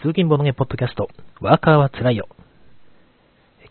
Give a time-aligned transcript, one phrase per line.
[0.00, 1.08] 通勤ボドゲポッドキャスト、
[1.40, 2.28] ワーカーはつらいよ。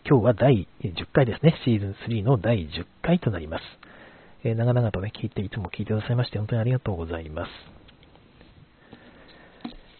[0.06, 1.54] 今日は第10回ですね。
[1.64, 3.62] シーズン3の第10回となります。
[4.44, 7.50] えー、長々とね、聞いて、いつも聞いてくださいまして、本当にありがとうございます。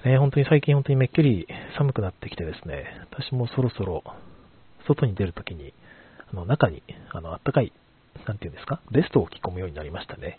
[0.05, 1.49] えー、本当に最近本当にめっきり
[1.79, 4.05] 寒くなってきてですね、私もそろそろ
[4.87, 5.73] 外に出るときに、
[6.31, 7.73] あの中にあの暖かい、
[8.27, 10.39] なんていうんですか、ベストを着込むようになりましたね。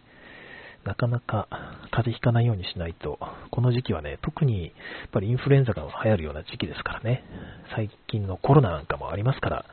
[0.85, 1.47] なかなか
[1.91, 3.19] 風邪ひかないようにしないと、
[3.51, 4.73] この時期はね、特にやっ
[5.11, 7.23] ぱりインフルエンザが流行るような時期ですからね、
[7.75, 9.65] 最近のコロナなんかもありますから、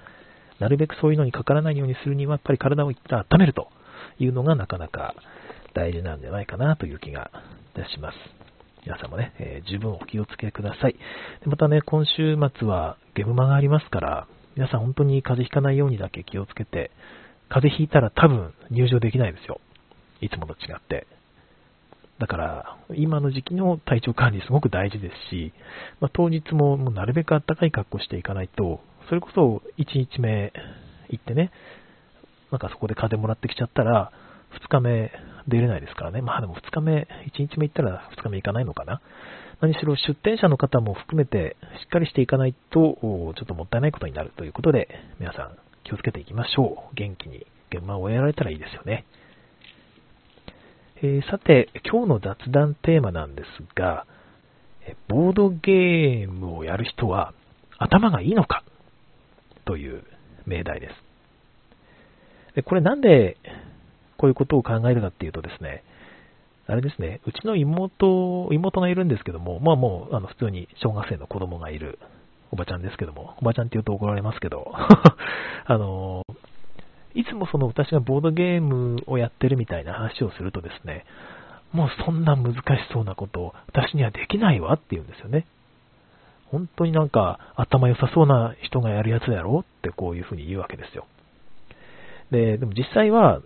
[0.59, 3.69] なるべくそういうのにかからないようにするには、やっぱり体を一旦温めると
[4.19, 5.15] いうのがなかなか
[5.75, 7.31] 大事なんじゃないかなという気が
[7.75, 8.17] いたします。
[8.85, 10.93] 皆さんもね、えー、十分お気をつけください。
[10.93, 10.99] で
[11.47, 16.91] またね、今週末はゲームマがありますから、皆さん本当に風邪ひかないようにだけ気をつけて、
[17.49, 19.61] 風邪ひいたら多分入場できないですよ。
[20.21, 21.07] いつもと違って。
[22.19, 25.53] だから、今の時期の体調管理すごく大事ですし、
[26.01, 30.53] まあ、当日ももうなるべく暖かい格好していかないと、それこそ1日目
[31.11, 31.51] 行ってね、
[32.51, 34.13] なんかそこで風もらってきちゃったら、
[34.65, 35.13] 2日目
[35.47, 36.23] 出れないですからね。
[36.23, 39.01] まあでも2日目、1日目行ったら2日目行かないのかな。
[39.61, 44.89] 何しろ出店者の方も含めてしっかりしていかないと、ちょっともったいないことになるということで、
[45.19, 46.95] 皆さん気をつけていきましょう。
[46.95, 49.05] 元気に現場を終えられたらいいですよね。
[51.03, 54.07] えー、さて、今日の雑談テーマなんですが、
[55.09, 57.35] ボードゲームをやる人は
[57.79, 58.65] 頭がいいのか？
[59.67, 60.05] という
[60.47, 62.55] 命題です。
[62.55, 63.37] でこれなんで
[64.17, 65.85] こういうことを考えるかっていうとですね、
[66.67, 71.99] あれですね、うちの妹、妹がいるんですけども、まあもうあの普通に小学生の子供がいる
[72.53, 76.23] おばちゃんですけども、おばちゃんって言うと怒られますけど、 あの、
[77.17, 81.07] いつもその私がボードゲームをやってるみたいな話をするとですね、
[81.73, 82.61] もうそんな難し
[82.93, 85.47] そうなことを私にはできないわって言うんですよね。
[86.51, 91.07] 本当になんか頭良さそうな人がやるやつだろうってこういうふうに言うわけですよ。
[92.31, 93.41] で、でも実際は、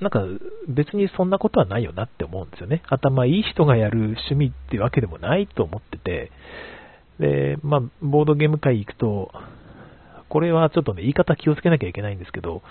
[0.00, 0.20] なんか
[0.68, 2.82] 別にそんなことはないよなって思うんですよね。
[2.88, 6.30] 頭いい人がやる趣味ってわけでもないと思ってて、
[7.18, 9.30] で、まあ、ボードゲーム会行くと、
[10.28, 12.62] これはちょっとね、言い方気をつけなきゃいけないんですけど、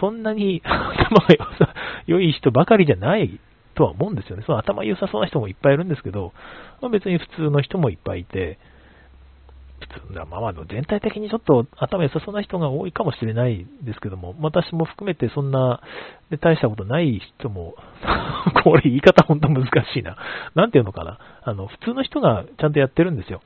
[0.00, 1.74] そんなに 頭が良さ、
[2.06, 3.38] 良い人ばかりじゃない
[3.74, 4.42] とは思うんですよね。
[4.46, 6.32] その頭良さそうな人もいっぱいいるんですけど、
[6.80, 8.58] まあ、別に普通の人もいっぱいいて、
[9.80, 15.80] 普通な、まあまあ、全体的にちょっと頭良さそうな人が多いかもしれないですけども、私も含めてそんな、
[16.30, 17.74] ね、大したことない人も、
[18.64, 20.16] これ言い方ほんと難しいな。
[20.54, 21.18] なんていうのかな。
[21.42, 23.40] あの、普通の人がちゃんとやってるんですよ。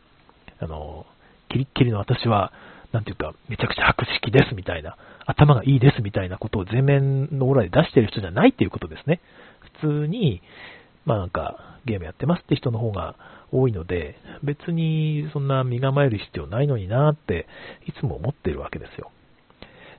[0.60, 1.06] あの、
[1.48, 2.52] キリッキリの私は、
[2.92, 9.20] なんていうか、めちゃくちゃ博識ですみたいな、頭がいいですみたいなことを前面のオーラで出してる人じゃないっていうことですね。
[9.80, 10.40] 普通に、
[11.04, 13.16] まあなんか、ゲームやってますって人の方が
[13.52, 17.46] 多いので、別にそんな身構える必要ないのになって、
[17.86, 19.10] いつも思ってるわけですよ。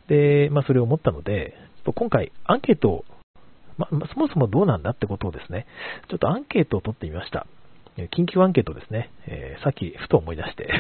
[0.07, 1.55] で、まあそれを思ったので、
[1.95, 3.05] 今回アンケートを、
[3.77, 5.65] ま、そもそもどうなんだってことをですね、
[6.09, 7.47] ちょっとアンケートを取ってみました。
[8.07, 10.73] 緊急アンケートですね、えー、さっきふと思い出してそうい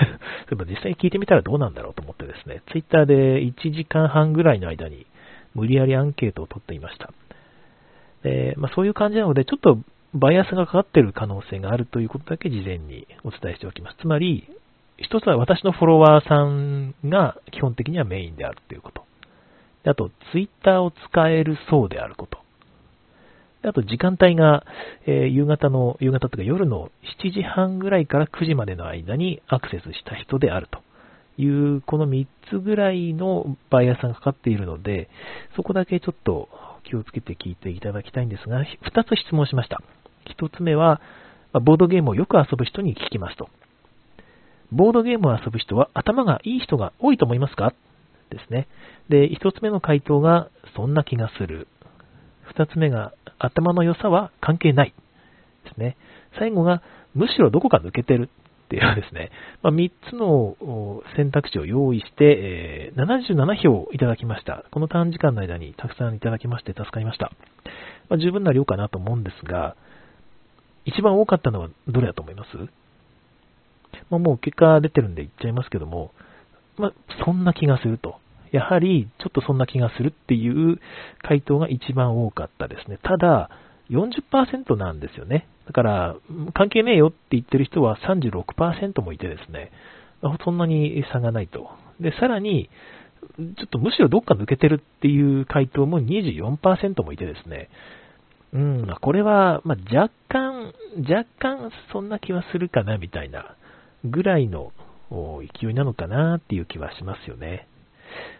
[0.53, 5.05] えば実際に聞いてみたらどうなんだろうと思ってですね、ツイッターで1時間半ぐらいの間に
[5.53, 7.11] 無理やりアンケートを取っていました。
[8.23, 9.79] でまあ、そういう感じなので、ちょっと
[10.13, 13.97] バイアスがかかっている可能性があるということだけ事前にお伝えしておきます。
[14.01, 14.49] つまり、
[14.97, 19.05] 一つは私のフォロワーさんが基本的にはメインであるということ。
[19.85, 22.38] あと、ツイッターを使える層であること。
[23.63, 24.63] あと時間帯が、
[25.05, 30.79] えー、夕方の、夕方とか夜の7時半ぐらいから9時までの間にアクセスした人であると
[31.41, 35.09] いう、この3つぐらいのバイアスがかかっているので、
[35.55, 36.47] そこだけちょっと
[36.83, 38.65] 気をつけて聞いていただきたいんですが、2
[39.03, 39.81] つ質問しました。
[40.39, 41.01] 1つ目は、
[41.53, 43.49] ボードゲームをよく遊ぶ人に聞きますと。
[44.71, 47.73] ボードゲームを遊ぶ人は頭がいい人が多いと思いますか？
[48.29, 48.67] ですね。
[49.09, 51.67] で、1つ目の回答が、そんな気がする。
[52.55, 54.93] 2つ目が、頭の良さは関係ない。
[55.65, 55.97] ですね。
[56.37, 56.81] 最後が、
[57.15, 58.29] むしろどこか抜けてる
[58.65, 59.31] っていうですね、
[59.63, 64.63] まあ、3つの選択肢を用意して、え、77票いただきました。
[64.71, 67.31] この短時間の間にたくさんいただきまして助かりました。
[68.09, 69.75] まあ、十分な量かなと思うんですが、
[70.85, 72.57] 一番多かったのはどれだと思います？
[74.09, 76.11] まあ、もう結果出てるんで言っちゃいますけども、
[76.77, 76.93] ま、
[77.25, 78.19] そんな気がすると。
[78.51, 80.79] やはりちょっとそんな気がするっていう
[81.21, 82.99] 回答が一番多かったですね。
[83.03, 83.49] ただ、
[83.89, 85.47] 40%なんですよね。
[85.65, 86.15] だから、
[86.53, 89.71] 関係ねえよって言ってる人は36%もいてですね、
[90.43, 91.69] そんなに差がないと。
[91.99, 92.69] で、さらに、
[93.37, 97.69] ちょっとむしろどっか抜けてるっていう回答も24%もいてですね、
[98.53, 103.55] うん、これは、ま若干、若干そんな気はするかなみたいな
[104.05, 104.71] ぐらいの
[105.61, 107.67] 勢いなのかなっていう気はしますよね。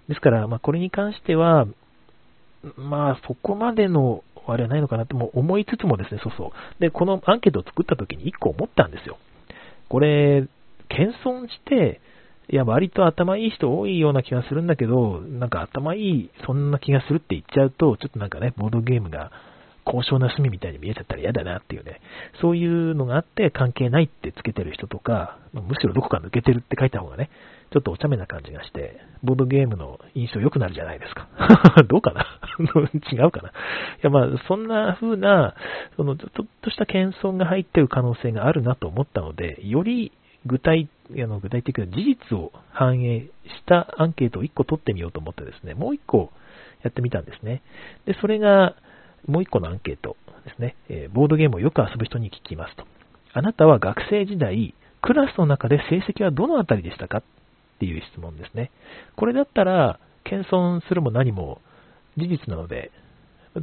[0.08, 1.66] ですから、まあ、これに関しては、
[2.76, 6.82] まあ、そこまでの、あれはないのかなっても思いつつもですね、そうそう。
[6.82, 9.18] で、このアンケートを作った時に1個思ったんですよ。
[9.90, 10.48] これ、
[10.90, 12.02] 謙遜して、
[12.52, 19.32] いや、割と頭いい人多いような気がするんだけど、なんか頭いい、そんな気がするって言っちゃうと、ちょっとなんかね、ボードゲームが
[19.90, 22.00] 高尚な趣味みたいに見えちゃったら嫌だなっていうね、
[22.42, 27.32] そういうのがあって関係ないってつけてる人とか、むしろどこか抜けてるって書いた方がね、
[27.72, 31.28] ちょっとお茶目な感じがして、ボードゲームの印象良くなるじゃないですか。
[31.90, 32.26] どうかな？
[33.12, 33.50] 違うかな？
[33.50, 33.52] い
[34.04, 35.56] や、まあ、そんな風な、
[35.96, 40.12] その、ちょっとした謙遜が入ってる可能性があるなと思ったので、より
[40.46, 43.32] 具体あの具体的な事実を反映し
[43.66, 46.32] たアンケートを1個取ってみようと思ってですね、もう1個
[46.84, 47.62] やってみたんですね。
[48.06, 48.76] で、それが、
[49.28, 52.86] もう1個のアンケートですね、えー、ボードゲームをよく遊ぶ人に聞きますと。
[53.34, 57.24] あなたは学生時代、クラスの中で成績はどのあたりでしたかっ
[57.80, 58.72] ていう質問ですね。
[59.16, 61.62] これだったら、謙遜するも何も
[62.18, 62.92] 事実なので、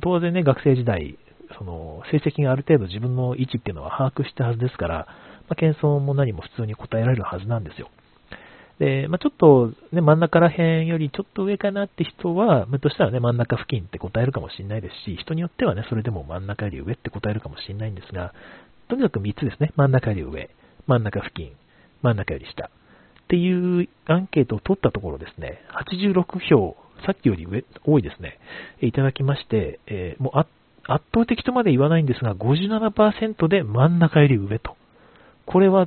[0.03, 1.19] 当然ね、学生時代、
[1.59, 5.07] その成績がある程度自分の位置っていうのは把握したはずですから、
[5.49, 7.89] まあ、謙遜も何も普通に答えられるはずなんですよ。
[8.79, 18.35] で、まあ、ちょっと、ね、真ん中ら辺よりちょっと上かなって人は、むとしたらね、真ん中付近って答えるかもしれないですし、人によってはね、それでも真ん中より上って答えるかもしれないんですが、
[18.89, 19.73] とにかく3つですね。
[19.77, 20.51] 真ん中より上、
[20.87, 21.53] 真ん中付近、
[22.03, 22.67] 真ん中より下。
[22.67, 28.39] っていうアンケートを取ったところですね、86票、さっきより上多いですね、
[28.81, 34.77] いただきまして、えー、もう圧倒的とまで言わないんですが、57%で真ん中より上と。
[35.45, 35.87] これは、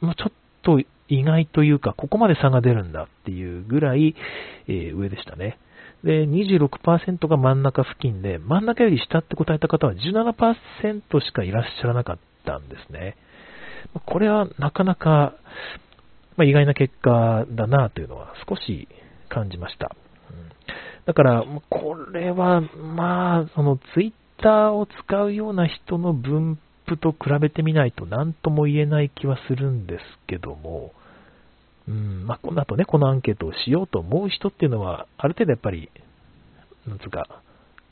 [0.00, 0.32] もうちょっ
[0.62, 0.80] と
[1.14, 4.14] 意外というか、ここまで差が出るんだっていうぐらい、
[4.68, 5.58] えー、上でしたね。
[6.04, 13.16] で、26%が真ん中付近で、真ん中より下って答えた方は17%しかいらっしゃらなかったんですね。
[14.06, 15.34] これはなかなか、
[16.36, 18.88] まあ、意外な結果だなというのは少し
[19.28, 19.94] 感じました。
[20.30, 20.48] うん、
[21.06, 26.58] だから、これは、まあ、そのツイッターを使うような人の分
[26.90, 30.92] プと比べてみないと何とも言えない気はするんですけども、
[31.90, 35.90] うん、まあ、この後ね、このアンケートをしようと思う人っていうのは、ある程度やっぱり、
[36.86, 37.42] なんつうか、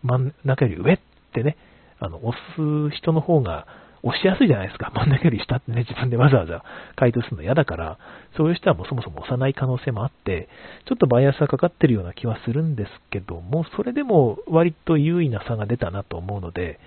[0.04, 0.98] 真ん中より上っ
[1.34, 1.56] てね、
[1.98, 3.66] あの、押す人の方が
[4.04, 4.92] 押しやすいじゃないですか。
[4.94, 6.62] 真ん中より下ってね、自分でわざわざ
[6.94, 7.98] 回答するの嫌だから、
[8.36, 10.48] そういう人はもうそもそも押さない可能性もあって、
[10.86, 16.78] ちょっとバイアスがかかってるような気はするんですけども、それでも割と優位な差が出たなと思うので、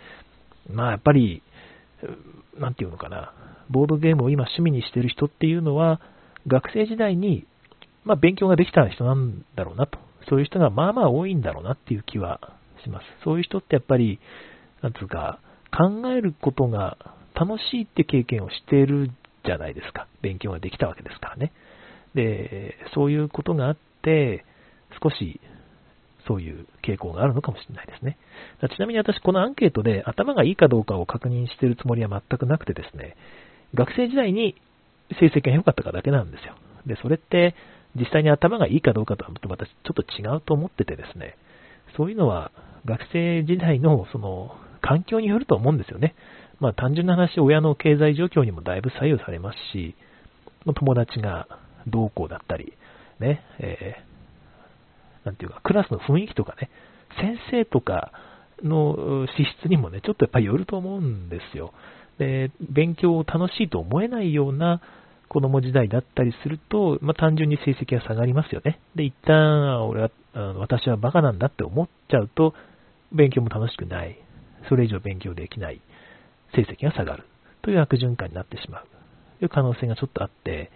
[0.70, 1.44] まあやっぱり、
[2.58, 3.34] なんていうのかな、
[3.70, 6.00] ボードゲームを今趣味にしてる人っていうのは、
[6.48, 7.46] 学生時代に、
[8.04, 10.00] まあ、勉強ができた人なんだろうなと。
[10.30, 12.40] そういう人がまあまあ多いんだろうなっていう気は
[12.84, 13.06] します。
[13.24, 14.20] そういう人ってやっぱり、
[14.82, 15.40] なんつうか、
[15.76, 16.98] 考えることが
[17.34, 19.10] 楽しいって経験をしている
[19.46, 20.08] じゃないですか。
[20.22, 21.52] 勉強ができたわけですからね。
[22.14, 24.46] で、そういうことがあって、
[25.02, 25.40] 少し
[26.28, 28.18] そういう傾向があるのかもしれないですね。
[28.76, 33.16] ちなみに私、このアンケートで頭がいいかどうかを確認しているつもりは全くなくてですね、
[33.74, 34.56] 学生時代に
[35.20, 36.56] 成績が良かったかだけなんですよ。
[36.86, 37.56] で、それって
[37.96, 41.38] 実際に頭がいいかどうかとは私ちょっと違うと思っててですね、
[41.98, 42.52] そういうのは
[42.86, 46.16] 学生時代のその環境によると思うんですよね。
[46.60, 49.96] まあ単純な話、親の経済状況にもだいぶ左右されますし、
[50.76, 51.48] 友達が
[51.88, 52.74] どうこうだったり、
[53.20, 54.12] ね、えー
[55.24, 56.70] なんていうか、クラスの雰囲気とかね、
[57.20, 58.12] 先生とか
[58.64, 61.74] の資質にもね、ちょっとやっぱりよると思うんですよ。
[62.18, 64.82] で、勉強を楽しいと思えないような
[65.32, 68.82] 子供時代だったりすると、まあ、単純に成績が下がりますよね。
[68.96, 70.12] で、一旦、俺は、
[70.58, 72.54] 私はバカなんだって思っちゃうと、
[73.14, 74.18] 勉強も楽しくない。
[74.68, 75.80] それ以上勉強できない。
[76.54, 77.24] 成績が下がる。
[77.62, 78.86] という悪循環になってしまう。
[79.40, 80.70] という可能性がちょっとあって、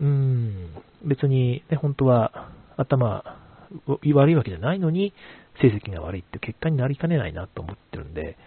[0.00, 3.22] うーん、別に、ね、本当は頭
[3.86, 5.12] 悪いわけじゃないのに、
[5.60, 8.38] 成績が悪いって結果になりかねないなと思ってるんで、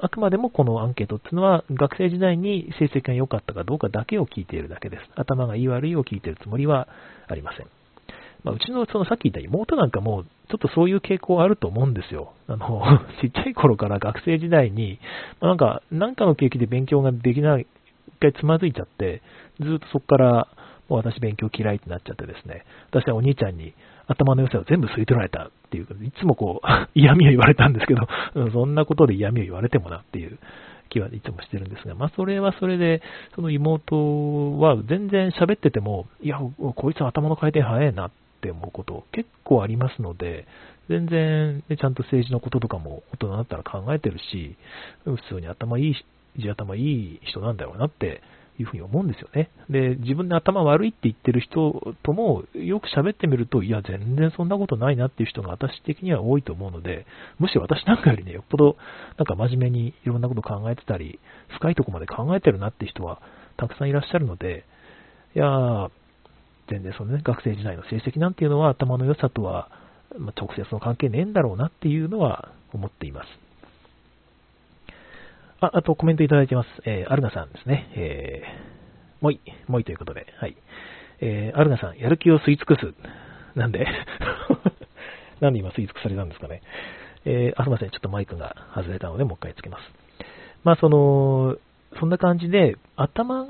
[0.00, 5.02] あくまでもこのアンケートっていうのは、学生時代に成績が良かったかどうかだけを聞いているだけです。
[5.16, 6.88] 頭がいい悪いを聞いているつもりは
[7.28, 7.66] ありません。
[8.44, 12.32] まあ、うちのそのさっき言った妹なんかも、ちょっとそういう傾向あると思うんですよ。
[12.48, 12.82] あの、
[13.20, 14.98] ちっちゃい頃から学生時代に、
[15.40, 17.66] ま、なんか、なんかの景気で勉強ができない、
[18.08, 19.22] 一回つまずいちゃって、
[19.60, 20.48] ずっとそこから、
[20.88, 23.74] もう私勉強嫌いってなっちゃってですね、確かにお兄ちゃんに、
[24.06, 26.66] 頭の良さを全部吸い取られたっていう、いつもこう、
[26.98, 28.06] 嫌味を言われたんですけど、
[28.52, 30.38] そんなことで嫌味を言われてもなっていう
[30.88, 33.02] 気はいつもしてるんですが、まあそれはそれで、
[33.34, 40.46] その妹は全然喋ってても、いや、こいつは頭の回転早いなって思うこと結構ありますので、
[40.88, 44.56] 全然、ね、ちゃんと政治のこととかも大人だったら考えてるし、
[45.04, 45.94] 普通に頭いい、
[46.38, 48.20] 地頭いい人なんだろうなって
[48.58, 49.50] いうふうに思うんですよね。
[49.70, 57.06] で、自分で頭悪いって言ってる人ともよく喋ってみると、いや、全然そんなことないなっていう人が私的には多いと思うので、
[57.38, 58.76] むしろ私なんかよりね、よっぽど
[59.16, 61.18] なんか真面目にいろんなこと考えてたり、
[61.56, 63.20] 深いとこまで考えてるなって人は
[63.56, 64.64] たくさんいらっしゃるので、
[65.34, 65.90] いやー、
[66.68, 69.70] 全然そのね、学生時代の成績なんていうのは頭の良さとは、
[70.18, 73.41] ま直接の関係ねえんだろうなっていうのは思っています。
[75.68, 76.68] あ、あとコメントいただいてます。
[76.84, 77.88] えー、アルナさんですね。
[77.94, 80.56] えー、もい、もいということで、はい。
[81.20, 82.94] えー、アルナさん、やる気を吸い尽くす。
[83.56, 83.86] なんで
[85.40, 86.62] なんで今吸い尽くされたんですかね。
[87.24, 87.90] えー、あ、すいません。
[87.90, 89.82] ちょっとマイクが外れたので、もう一回つけます。
[90.64, 91.56] まあ、その、
[91.98, 93.46] そんな感じで、頭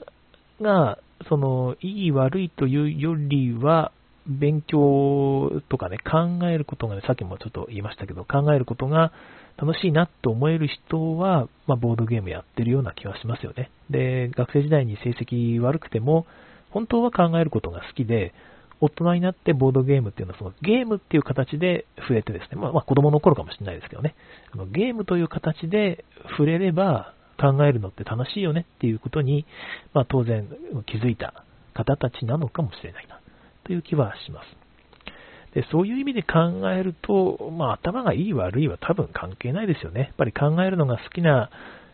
[0.60, 3.92] が、その、いい悪いというよりは、
[4.26, 9.12] 勉強とかね、考えることがね、さっきもちょっと言いましたけど、考えることが
[9.56, 13.70] 楽しいなと思える人は、まあ、ボードゲームやってるような気はしますよね。
[13.90, 16.26] で、学生時代に成績悪くても、
[16.70, 18.32] 本当は考えることが好きで、
[18.80, 24.16] 大人になってボードゲームっていうのは、そのゲームっていう形で触れてですね、まあ、まあ、子供の頃かもしれないですけどね、
[24.52, 29.46] あのゲームという形で触れれば考えるのって楽しいよねっていうことに、
[29.94, 30.48] まあ、当然
[30.86, 33.20] 気づいた方たちなのかもしれないな、
[33.64, 34.62] という気はします。
[35.54, 40.00] でそういう意味で考えると、まあ、頭がいい悪いは多分関係ないですよね。
[40.00, 41.50] やっぱり考えるのが好きな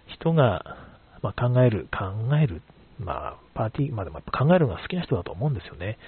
[0.07, 0.77] 人が、
[1.23, 2.63] まあ、考える、考える、
[3.01, 5.99] まあ、パーティー、まあでも考えるのが好きな人だと思うんですよね。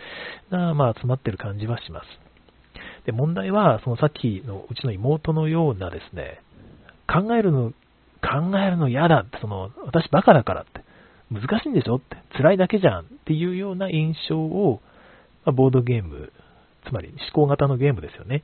[0.51, 2.07] が、まあ、集まってる感じはします。
[3.07, 6.41] で、問題は、そのさっきのうちの妹のようなですね、
[7.09, 7.73] 考えるの、
[8.23, 10.85] 考えるの嫌だって、その、私バカだからって、
[11.33, 14.81] 難しいんでしょって、辛いだけじゃんっていうような印象を、
[15.45, 16.33] ま、ボードゲーム
[16.87, 18.43] つまり思考型のゲームですよね、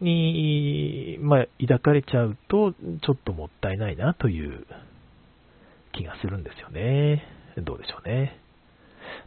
[0.00, 4.66] に、まあ、抱かれちゃうと、ちょっともったいないなという
[5.92, 7.24] 気がするんですよね。
[7.56, 8.38] どうでしょうね。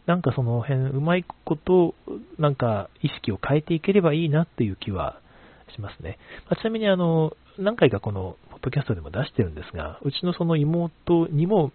[0.06, 1.94] なんかその辺、うまいこと、
[2.38, 5.20] なんか意識を変えていければいいなっていう気は
[5.74, 6.18] しますね。
[6.48, 11.72] まあ、ちなみにあの、何回かこの、ポッドキャストでも出してるんですが、うちのその妹にも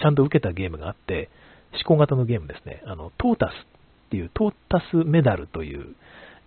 [0.00, 1.30] ちゃんと受けたゲームがあって、
[1.72, 2.82] 思考型のゲームですね。
[2.86, 3.77] あの、トータス
[4.08, 5.94] っていう、トータスメダルという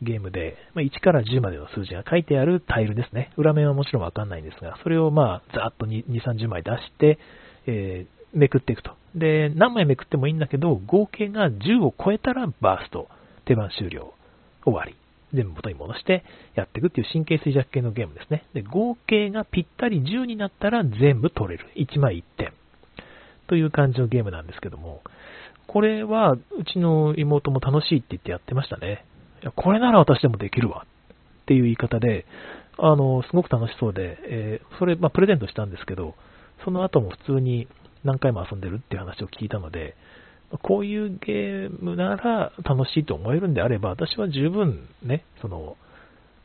[0.01, 3.32] ゲームで、ま1から10までの数字が書いてあるタイルですね。
[3.38, 7.20] 裏面はもちろんわかんないんですが、それをまあ、ざっと2、30枚出して、
[7.68, 8.91] えー、めくっていくと。
[9.15, 13.08] で、何枚めくってもいいんだけど、合計が10を超えたらバースト、
[13.46, 14.13] 手番終了、
[14.63, 14.96] 終わり。
[15.34, 16.25] 全部元に戻して
[16.56, 18.44] やっていくっていう神経衰弱系のゲームですね。
[18.53, 21.68] で、合計がぴったり10になったら全部取れる。
[21.77, 22.53] 1枚1点。
[23.48, 25.01] という感じのゲームなんですけども、
[25.68, 26.39] これはう
[26.72, 29.06] ちの妹も楽しいって言ってやってましたね。
[29.41, 32.25] いや、これなら私でもできるわっていう言い方で、
[32.77, 36.15] あの、すごく楽しそうで、えー、それ、まあ、プレゼントしたんですけど、
[36.63, 37.68] その後も普通に
[38.03, 39.96] 何回も遊んでるっていう話を聞いたので、
[40.63, 45.77] こういうゲームなら楽しいと思えるんであれば、私は十分ね、その、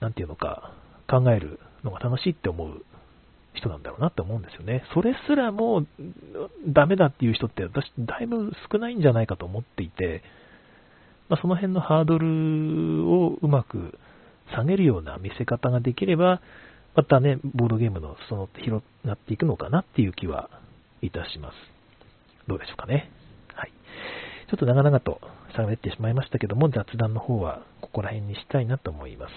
[0.01, 0.73] なんていうのか、
[1.09, 2.85] 考えるのが楽しいって思う
[3.57, 4.85] 人なんだろうなって思うんですよね。
[4.95, 5.87] それすらも
[6.69, 10.23] ダメだっていう人って私だいぶ少ないんじゃないかと思っていて、
[11.29, 13.99] まあ、その辺のハードルをうまく
[14.55, 16.41] 下げるような見せ方ができれば、
[16.95, 20.49] またね、ボードゲームのその広がっていくのかなっていう気は
[21.03, 21.55] いたします。
[22.47, 23.11] どうでしょうかね。
[23.55, 23.73] はい。
[24.49, 25.21] ちょっと長々と
[25.57, 29.33] 喋ってしまいましたけども、雑談の方はここら辺にしたいなと思います。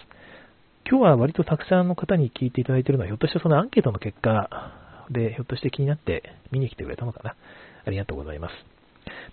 [0.90, 4.50] 今日は割とたくさんの方に聞いていただいているのは、ひょっとしてそのアンケートの結果
[5.12, 7.36] で、ひょっとして気になって見に来てくれたのかな？
[7.86, 8.54] ありがとうございます。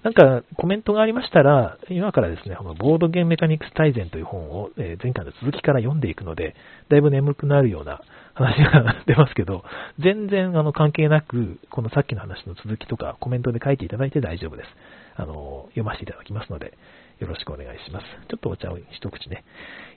[0.03, 6.55] なんかコメントがありましたら、今からですね、このボードゲームメカニクス大全という本を、え前回の続きから読んでいくので、
[6.91, 8.03] だいぶ眠くなるような
[8.35, 9.65] 話が出ますけど、
[9.99, 14.69] 全然あの関係なく、このさっきの話の続きとかコメントで書いていただいて大丈夫です。
[15.17, 16.77] あの、読ませていただきますので、
[17.19, 18.05] よろしくお願いします。
[18.29, 19.45] ちょっとお茶を一口ね、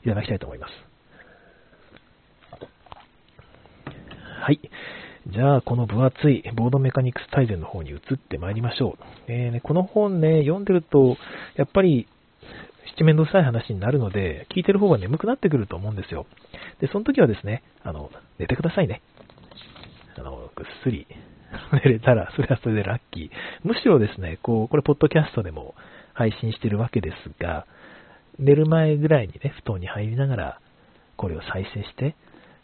[0.05, 0.88] いただきたいと思います。
[4.39, 4.59] はい。
[5.27, 9.03] じゃあ、この分厚いボードメカニクス大全の方に移ってまいりましょう。
[9.27, 11.17] えーね、この本ね、読んでると、
[11.55, 12.07] やっぱり、
[12.97, 16.25] 七面倒くさい話になるので、聞いてる方が眠くなってくると思うんですよ。
[16.79, 19.01] で、その時はですね、あの、寝てくださいね。
[20.17, 21.05] あの、ぐっすり
[21.73, 23.31] 寝れたら、それはそれでラッキー。
[23.63, 25.75] むしろですね、こう、これ、ポッドキャストでも
[26.13, 27.67] 配信してるわけですが、
[28.37, 30.59] 寝る前ぐらいにね、布団に入りながら、
[31.17, 32.15] これを再生して、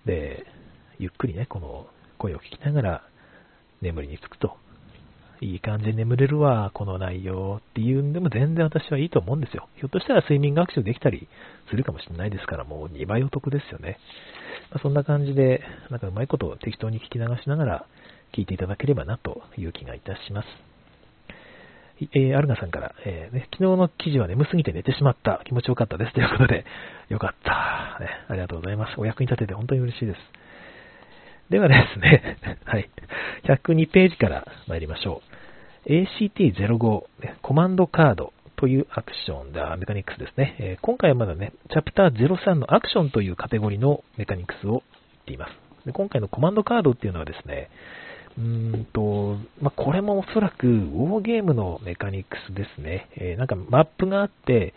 [0.06, 0.46] で、
[1.00, 1.88] ゆっくりね、この
[2.18, 3.04] 声を聞きながら
[3.82, 4.58] 眠りにつくと。
[5.42, 9.68] いい感じで眠れるわ、この内容っていうんでも全然私はいいと思うんですよ。
[9.76, 11.28] ひょっとしたら睡眠学習できたり
[11.70, 14.00] するかもしれないですから、もう2倍お得ですよね。
[14.72, 17.86] まあ、そんな感じで、なんかうまいことを適当に聞き流しながら
[18.34, 20.48] 聞いていただければなという気がいたします。
[22.00, 25.42] えー、アルガさんから、えーね、昨日の記事は眠すぎて寝てしまった。
[25.46, 26.14] 気持ちよかったです。
[26.14, 26.66] ということで、
[27.10, 28.10] よかった、ね。
[28.28, 29.00] ありがとうございます。
[29.00, 30.18] お役に立てて本当に嬉しいです。
[31.50, 32.90] ではですね、 はい。
[33.44, 35.22] 102ページから参りましょ
[35.88, 35.90] う。
[35.90, 37.04] ACT05、
[37.42, 40.56] コマンドカードというアクションだ、メカニクスですね。
[40.60, 44.82] えー、今回はまだね、チャプター03のアクションというカテゴリーのメカニクスを言っ
[45.26, 45.52] ています。
[45.86, 47.70] で今回のコマンドカードっていうのはですね、
[48.40, 53.08] うんと、まあ、これもおそらくウォーゲームのメカニクスですね。
[53.18, 54.74] えー、なんかマップがあって、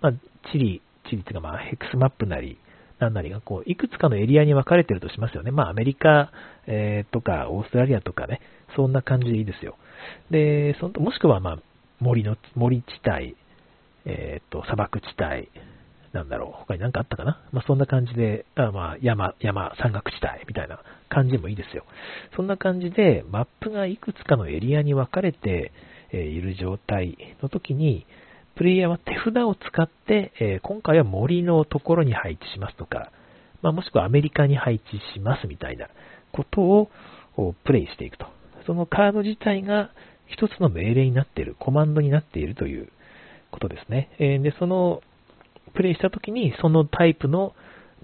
[0.00, 0.12] まあ、
[0.52, 2.56] 地理、地理っていうかまヘックスマップなり、
[3.04, 5.50] なんなりがこう、いくつかのエリアに分かれてるとしますよね。
[5.50, 6.32] まあ、アメリカ、
[6.66, 8.40] えー、とか、オーストラリアとかね、
[8.74, 9.76] そんな感じでいいですよ。
[10.30, 11.58] で、そのもしくはまあ、
[12.00, 13.36] 森の、森地帯、
[14.06, 15.48] えっ、ー、と、砂漠地帯、
[16.12, 17.42] なんだろう、他に何かあったかな？
[17.52, 21.84] まあ、そんな感じで、あまあ、山、山、山岳地帯みたいな感じもいいですよ。
[22.36, 25.72] そんな感じで、マップがいくつかのエリアに分かれて、
[26.12, 28.06] いる状態の時に、
[28.56, 33.10] プレイヤーは手札を使って、え今回は森のところに配置しますとか、
[33.62, 35.88] まあ、もしくはアメリカに配置しますみたいな
[36.32, 36.90] ことを
[37.64, 38.26] プレイしていくと。
[38.66, 39.90] そのカード自体が
[40.26, 42.88] 一つの命令になっている、コマンドになっているという
[43.50, 44.10] ことですね。
[44.18, 45.02] えで、その
[45.74, 47.54] プレイしたときに、そのタイプの、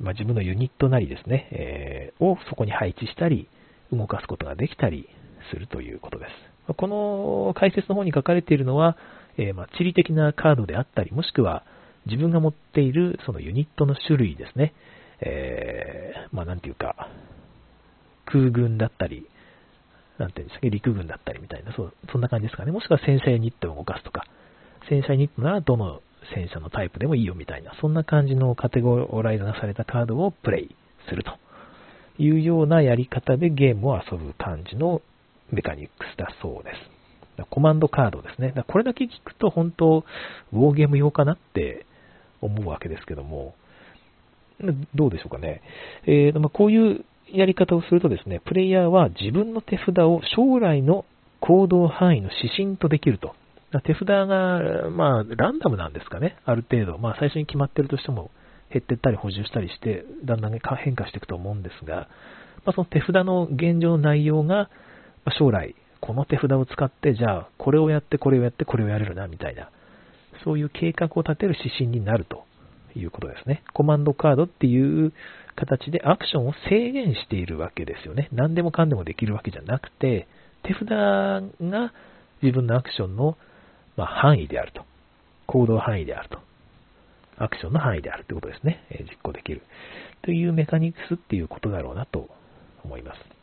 [0.01, 3.49] まあ、自分のユニットなりですね、えー、をそこに配置したり、
[3.93, 5.09] 動かすことができたり
[5.53, 6.75] するということです。
[6.75, 8.97] この解説の方に書かれているのは、
[9.41, 11.65] えー、まあ、地理的なカードであったり、もしくは
[12.07, 14.75] 自分が持っているそのユニットの種類ですね。
[15.21, 17.09] えー、まあ、なんていうか、
[18.27, 19.27] 空軍だったり、
[20.19, 22.73] なんていうんですかね、陸軍だったりみたいな、そそんな感じですかね。
[22.73, 24.27] もしくは戦車ユニットを動かすとか、
[24.89, 26.03] 戦車ユニットならどの
[26.35, 30.77] 戦車のタイプでもいいよみたいな、そんな感じのカテゴライズがされたカードをプレイ
[31.09, 31.33] すると
[32.19, 35.01] いうようなやり方でゲームを遊ぶ感じの
[35.51, 37.00] メカニクスだそうです。
[37.45, 38.53] コマンドカードですね。
[38.53, 40.05] だこれだけ聞くと本当、
[40.53, 41.87] ウォーゲーム用かなって
[42.41, 43.55] 思うわけですけども、
[44.95, 45.63] どうでしょうかね。
[46.07, 51.05] えーまあ、こういうやり方をするとですね、プレイヤーは自分の手札を将来の
[51.41, 53.35] 行動範囲の指針とできると
[53.85, 56.99] 手札が、まあ、ランダムなんですかね、ある程度。
[56.99, 58.31] まあ、最初に決まってるとしても、
[58.73, 62.09] 減ってったり補充したりして、だんだん変化していくと思うんですが、
[62.65, 64.71] まあ、その手札の現状の内容が、
[65.39, 69.71] 将来、この手札を使って、じゃあ、これをやって、これをやって、これをやれるな、みたいな、
[70.45, 72.45] そういう計画を立てる指針になると
[72.97, 73.63] いうことですね。
[73.75, 75.13] コマンドカードっていう
[75.57, 78.29] 形でアクションを制限しているわけですよね。
[78.33, 80.27] 何でもかんでもできるわけじゃなくて、
[80.63, 81.43] 手札が
[82.43, 83.37] 自分のアクションの、
[83.97, 84.85] 範囲であると。
[85.47, 86.39] 行動範囲であると。
[87.37, 88.87] アクションの範囲であるということですね。
[89.11, 89.63] 実行できる。
[90.23, 92.29] というメカニクスっていうことだろうなと
[92.85, 93.40] 思います。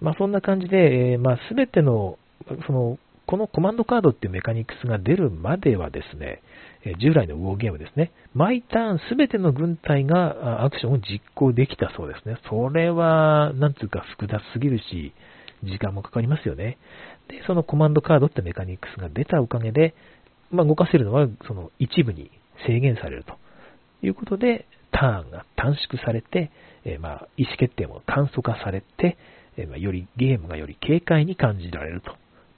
[0.00, 2.18] まあ、そんな感じで、えー、まあ、すべての、
[2.66, 6.42] その、このコマンドカードっていうメカニクスが出るまではですね、
[7.00, 12.36] 従来のウォーゲームですね、毎ターンすべての軍隊がアクションを実行できたそうですね。
[12.48, 15.12] それは、なんつうか複雑すぎるし、
[15.64, 16.78] 時間もかかりますよね。
[17.28, 19.94] で、そのコマンドカードってメカニクスが出たおかげで、
[20.52, 22.30] まあ、動かせるのはその一部に
[22.68, 23.34] 制限されると
[24.06, 26.50] いうことで、ターンが短縮されて、
[26.84, 29.18] え、まあ、意思決定も簡素化されて、
[29.56, 32.12] えー、まあ、よりゲームがより軽快に感じられると。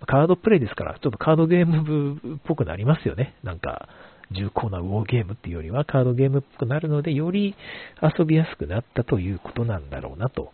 [0.06, 3.34] カードプレイですから、ちょっとカードゲームっぽくなりますよね。
[3.42, 3.88] なんか、
[4.30, 7.54] 重厚なウォーゲームっていうよりはカードゲームっぽくなるので、より
[8.02, 10.52] 遊びやすくなったということなんだろうなと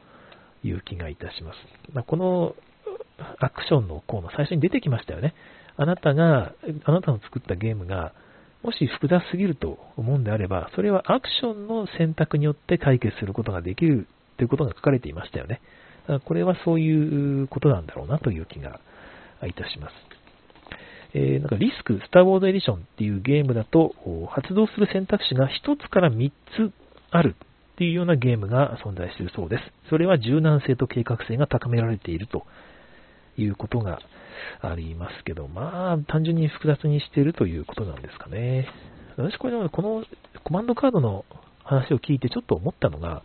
[0.62, 1.56] いう気がいたします。
[1.92, 2.54] まあ、この
[3.40, 5.34] アクションの項の最初に出てきましたよね。
[5.76, 6.52] あなたが、
[6.84, 8.12] あなたの作ったゲームが、
[8.62, 14.06] もし複雑すぎると思うんであれば、それはアクションの選択によって解決することができる
[14.38, 15.60] ということが書かれていましたよね。
[16.24, 18.80] これはそういうことなんだろうなという気が
[19.46, 19.92] いたします。
[21.14, 23.94] え、なんかリスク、スター・ウォード・エディションっていうゲームだと、
[24.28, 26.72] 発動する選択肢が1つから3つ
[27.10, 27.36] ある
[27.74, 29.62] っていうようなゲームが存在しているそうです。
[29.88, 32.44] それは柔軟性と計画性が高められていると
[33.36, 34.00] いうことが
[34.60, 38.68] ありますけど、まあ、単純に複雑にしているということなんですかね。
[39.16, 40.04] 私、これ、この
[40.42, 41.24] コマンドカードの
[41.62, 43.22] 話を聞いてちょっと思ったのが、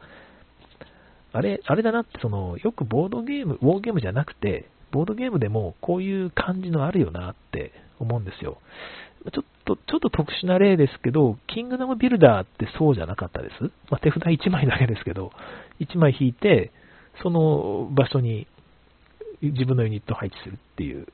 [1.31, 8.57] あれ、あれだなって、その、よくボードゲーム、ウォーゲームじゃなくて、ボードゲームでもこういう感じのあるよなって思うんですよ。
[9.31, 13.63] ちょっと、ちょっと特殊な例ですけど、キングダムビルダーってそうじゃなかったです。
[13.91, 15.31] まあ、手札1枚だけですけど、
[15.79, 16.71] 1枚引いて、
[17.21, 18.47] その場所に
[19.41, 21.07] 自分のユニットを配置するっていう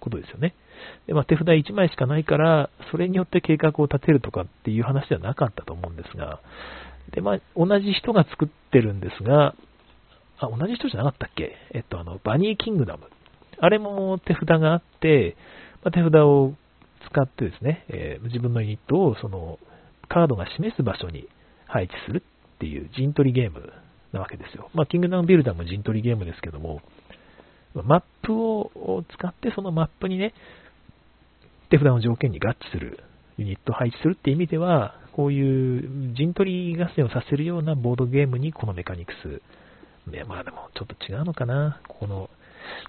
[0.00, 0.54] ことですよね。
[1.06, 6.40] でまあ、手札1枚しかないから、それによって計画を立てるとかっていう話ではなかったと思うんですが、
[7.12, 9.54] で、まあ、同じ人が作ってるんですが、
[10.38, 11.56] あ、同じ人じゃなかったっけ？
[11.72, 13.04] えっと、あの、バニーキングダム。
[13.58, 15.36] あれも手札があって、
[15.82, 16.54] まあ、手札を
[17.10, 19.58] 使ってですね、えー自分のユニットをその
[20.08, 21.28] カードが示す場所に
[21.66, 22.22] 配置する
[22.56, 23.72] っていう陣取りゲーム
[24.12, 24.70] なわけですよ。
[24.74, 26.80] まあ、キングダムビルダーも陣取りゲームですけども、
[27.74, 30.34] マップをを使ってそのマップにね、
[31.70, 33.00] 手札の条件に合致する
[33.38, 42.28] ユニット配置するって意味では、こういう陣取り合戦をさせるようなボードゲームにこのメカニクス、ね、まあでもちょっと違うのかな、この、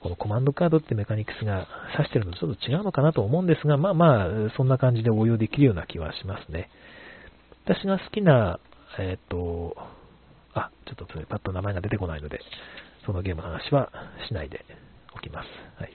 [0.02, 6.70] このコマンドカードってメカニクスが指してるのとちょっと違うのかなと思うんですが、まあまあ、そんな感じで応用できるような気はしますね。
[7.66, 8.60] 私が好きな、
[9.00, 9.76] えっ、と、
[10.54, 12.40] あ、ちょっとそれパッと名前が出てこないので、
[13.06, 13.90] そのゲームの話は
[14.28, 14.66] しないで
[15.16, 15.48] おきます。
[15.80, 15.92] はい。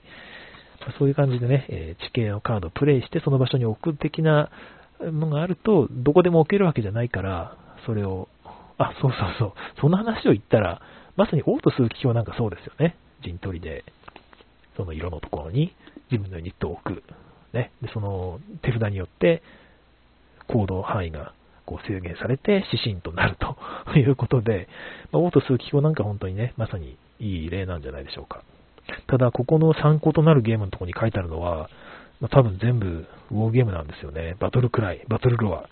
[0.97, 4.49] そういう感じでね、え地形のカードをプレイしてその場所に置く的な
[5.01, 8.27] のがあると、どこでも置けるわけじゃないから、それを、
[8.77, 10.81] あ、そうそうそう、そんな話を言ったら、
[11.15, 12.95] まさにオート数奇表なんかそうですよね。
[13.23, 13.83] 陣取りで、
[14.75, 15.75] その色のところに
[16.11, 17.03] 自分のユニットを置く。
[17.53, 17.71] ね。
[17.81, 19.43] で、その手札によって
[20.47, 21.33] 行動範囲が
[21.65, 24.67] こう制限されて指針となるということで、
[25.11, 28.43] まあ、オート数奇表なんか本当にね、まさにいい例なんじゃないでしょうか。
[29.07, 31.69] ただ、ここの参考となるゲームのところに書いてあるのは、
[32.19, 34.35] まあ、多分全部ウォーゲームなんですよね。
[34.39, 35.67] バトルクライ、バトルロア、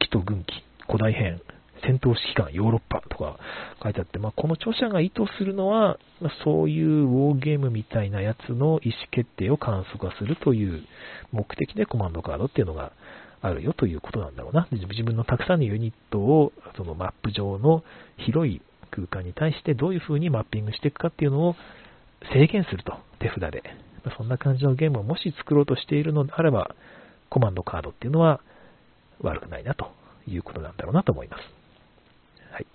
[0.00, 0.52] 式と軍記、
[0.86, 1.40] 古代編、
[1.82, 3.38] 戦闘指揮官、ヨーロッパとか
[3.82, 10.82] 書いてあって、まあ、この著者が意図するのは、まあそういうウォーゲームみたいなやつの意思決定を簡素化するという
[11.32, 12.92] 目的でコマンドカードっていうのが
[13.42, 14.68] あるよということなんだろうな。
[14.72, 17.84] 自分のたくさんのユニットをそのマップ上の
[18.16, 21.56] 広い空間に対してどういう風にマッピングしていくかっていうのを
[22.32, 23.62] 制限すると、手札で。
[24.16, 26.74] そんな感じのゲームをもし作ろうとしているのであれば、
[27.28, 28.40] コマンドカードっていうのは
[29.20, 29.90] 悪くないなと
[30.28, 31.42] いうことなんだろうなと思います。
[32.52, 32.66] はい。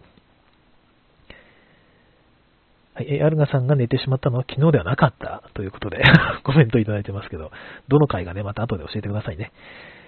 [2.95, 6.03] はい、えアルガさんが寝てしまったのは昨日ではなかったということで
[6.43, 7.51] コメントいただいてますけど、
[7.87, 9.51] どの回がね、また後で教えてくださいね。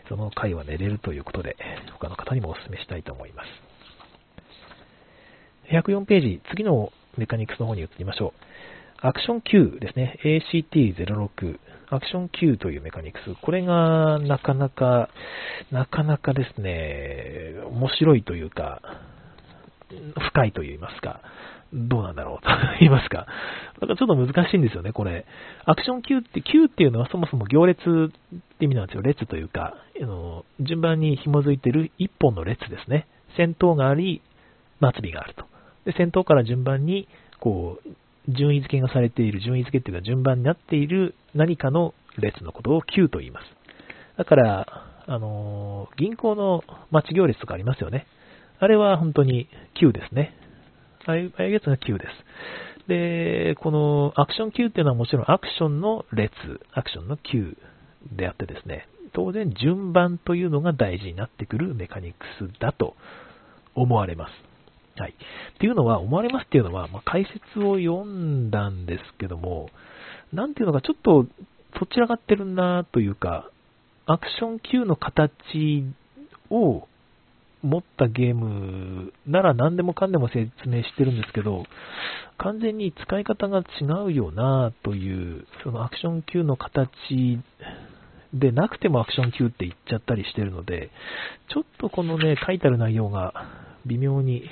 [0.10, 1.56] その回は寝れるということで、
[1.94, 3.50] 他の方にもお勧めしたいと思います。
[5.72, 8.53] 104ページ、次のメカニクスの方に移りましょう。
[9.06, 10.18] アクション Q ですね。
[10.24, 11.60] ACT06。
[11.90, 13.36] アクション Q というメカニクス。
[13.42, 15.10] これがなかなか、
[15.72, 18.82] なかなかですね、面白いというか、
[20.32, 21.20] 深いと言いますか、
[21.74, 23.28] どうなんだろうと言いますか。
[23.82, 25.26] なんかちょっと難しいんですよね、これ。
[25.66, 27.84] アクション Q って、Q っていうのはそもそも行列っ
[28.58, 29.02] て意味なんですよ。
[29.02, 33.08] 列というか、あの順番に紐づいてる一本の列ですね。
[33.36, 34.22] 先頭があり、
[34.80, 35.44] 末尾があると。
[35.84, 37.10] で、先頭から順番に、
[37.42, 37.90] こう、
[38.30, 43.46] 順位付けがされている、順位付けっていうか順番になっている何かの列のことを Q と言います。
[44.18, 44.68] だから、
[45.06, 48.08] あのー銀行の待ち行列とかありますよね。
[48.60, 50.34] あれは本当に Q ですね。
[51.06, 52.88] ああいうやつが Q です。
[52.88, 56.32] で、このアクション Q っていうのはもちろんアクションの列、
[56.74, 57.58] アクションの Q
[58.16, 62.96] であってですね、当然順番というのが大事になってくるメカニクスだと
[63.76, 64.32] 思われます。
[64.98, 65.12] はい。
[65.12, 69.70] っていうのは、思われますっていうのは、まあ、解説を読んだんですけども、
[70.32, 71.28] なんていうのか、ちょっと、
[71.80, 73.50] そちらがってるなというか、
[74.06, 75.86] アクション Q の形
[76.50, 76.88] を
[77.64, 81.64] 持ったゲームなら何でもかんでも説明してるんですけど、
[82.38, 86.84] 完全に使い方が違うよなという、そのアクション Q の形
[88.34, 90.92] でなくてもアクション Q って言っちゃったりしてるので、
[91.54, 93.34] ちょっとこのね、書いてある内容が
[93.86, 94.44] 微妙に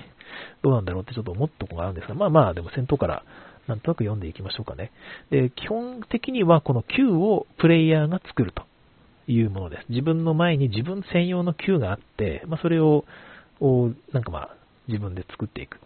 [0.64, 3.24] どうなんだろうってちょっと思ったところがあるんですが、まあまあ、でも先頭から
[3.68, 4.92] なんとなく読んでいきましょうかね。
[5.30, 8.64] で、基本的にはこの Q をプレイヤーが作ると
[9.28, 9.86] いうものです。
[9.90, 13.06] 自分の前に自分専用の Q があって、まあそれを、
[14.12, 14.56] なんかまあ、
[14.88, 15.80] 自分で作っていく。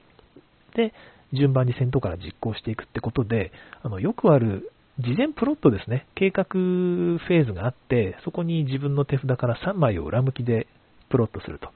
[0.75, 0.93] で、
[1.34, 3.51] 順番に先頭から実行していくってことで、
[3.84, 6.08] あの、よくある事前プロットですね。
[6.15, 10.67] 計画フェーズがあって、そこに自分の手札から3枚を裏向きで
[11.10, 11.69] プロットすると。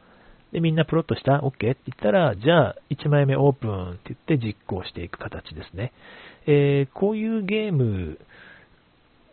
[0.51, 1.49] で、みんなプロットした ?OK?
[1.49, 5.93] って言ったら、じゃあ、1枚目オープンって言って実行していく形ですね。
[6.47, 8.17] えーこういうゲーム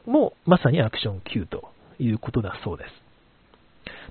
[0.07, 3.07] もまさにアクション Q ということだそうです。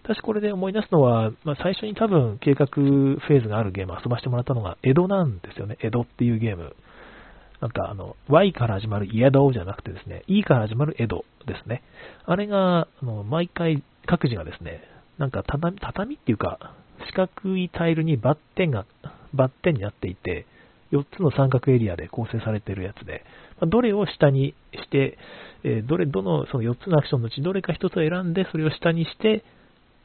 [0.04, 5.78] 私これで思い出すのは、まあ、最初に多分計画フェーズがあるゲーム遊ばせてもらったのが江戸なんですよね。
[5.82, 6.76] 江戸っていうゲーム。
[7.62, 11.84] なんかあの、Y から始まるイエドじゃなくてですね、E から始まる江戸ですね。
[12.26, 14.82] あれが、あの毎回各自がですね、
[15.18, 16.76] なんか畳、畳っていうか、
[17.08, 18.86] 四角いタイルにバッテンが、
[19.34, 20.46] バッテンになっていて、
[20.92, 23.24] 4つの三角エリアで構成されているやつで、
[23.68, 25.18] どれを下にして、
[25.84, 29.44] どれ、どの、その4つのアクションのうちどれか1つを選んで、それを下にして、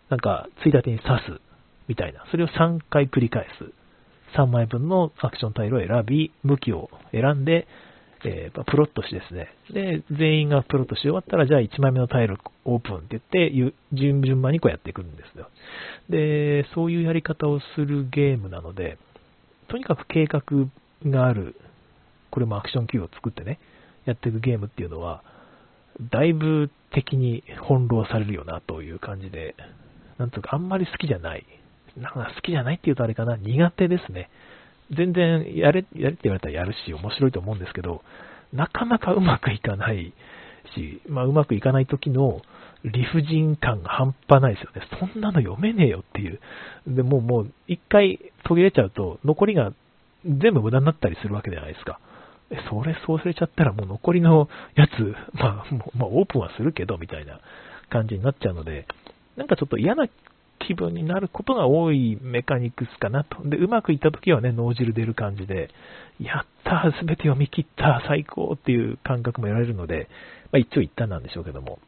[0.09, 1.41] なんか、ついたてに刺す、
[1.89, 2.25] みたいな。
[2.31, 3.73] それを3回繰り返す。
[4.37, 7.67] 3枚分のアクションタイルを選び、武器を選んで、
[8.25, 15.49] えー、プロットしですね、で、全員がプロットし終わったら、じゃあ1枚目のタイルオープンって言って、順順番にこうやっていくんですよ。
[16.09, 18.99] で、そういうやり方をするゲームなので、
[19.69, 20.43] とにかく計画
[21.07, 21.57] がある、
[22.31, 23.59] これもアクションキューを作ってね、
[24.05, 25.23] やっていくゲームっていうのは、
[26.11, 29.55] だいぶ敵に翻弄されるよなという感じで、
[30.19, 31.47] なんとかあんまり好きじゃない。
[31.97, 34.31] なんか好きじゃないって言うとあれかな、苦手ですね。
[34.91, 38.03] 全然やれ、やれって言われたらやるし、面白いと思うんですけど、
[38.53, 40.13] なかなかうまくいかない
[40.75, 42.41] し、まあ、うまくいかない時の
[42.85, 44.83] 理不尽感が半端ないですよね。
[44.99, 46.41] そんなの読めねえよっていう。
[46.87, 49.73] でももう、一回途切れちゃうと、残りが
[50.25, 52.01] 全部無駄になったりするわけじゃないですか。
[52.69, 54.91] それそうされちゃったらもう残りのやつ、
[55.35, 57.41] まあ、まあ、オープンはするけど、みたいな
[57.91, 58.87] 感じになっちゃうので、
[59.37, 60.09] なんかちょっと嫌な
[60.67, 63.43] 気分になることが多いメカニクスかなと。
[63.49, 65.71] で、うまくいった時はね、脳汁出る感じで、
[66.21, 70.09] やったすべて読み切った最高っていう感覚も得られるので、
[70.53, 71.79] まあ一長一短なんでしょうけども。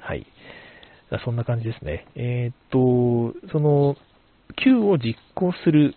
[0.00, 0.26] はい。
[1.24, 2.06] そんな感じですね。
[2.14, 3.96] えー、っと、その、
[4.56, 5.94] Q を実行する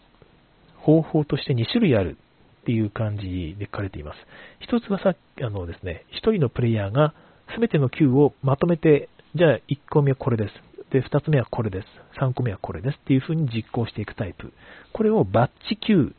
[0.77, 2.17] 方法として2種類ある
[2.61, 4.17] っていう感じで書かれています。
[4.59, 7.13] 一つはさあのですね、一人のプレイヤーが
[7.57, 10.74] 全ての Q をまとめて、じゃあ1個目はこれです。
[10.91, 11.87] で、2つ目はこれです。
[12.21, 14.53] 3個目はこれですっていう風に実行していくタイプ。
[14.93, 16.13] これをバッチ Q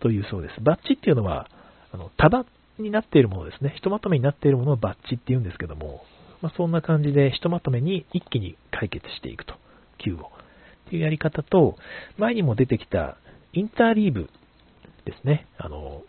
[0.00, 0.60] というそうです。
[0.60, 1.48] バッチっていうのは、
[1.92, 2.44] あの束
[2.78, 3.72] になっているものですね。
[3.76, 6.02] ひとまとめになっているものをバッチって言うんですけども、
[6.42, 9.54] まあ、そんな感じでひとまとめに一気に解決していくと。
[9.98, 10.30] Q を。
[10.86, 11.76] っていうやり方と、
[12.18, 13.16] 前にも出てきた
[13.52, 14.28] インターリーブ
[15.04, 15.46] ですね。
[15.58, 16.02] あの、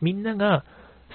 [0.00, 0.64] みんなが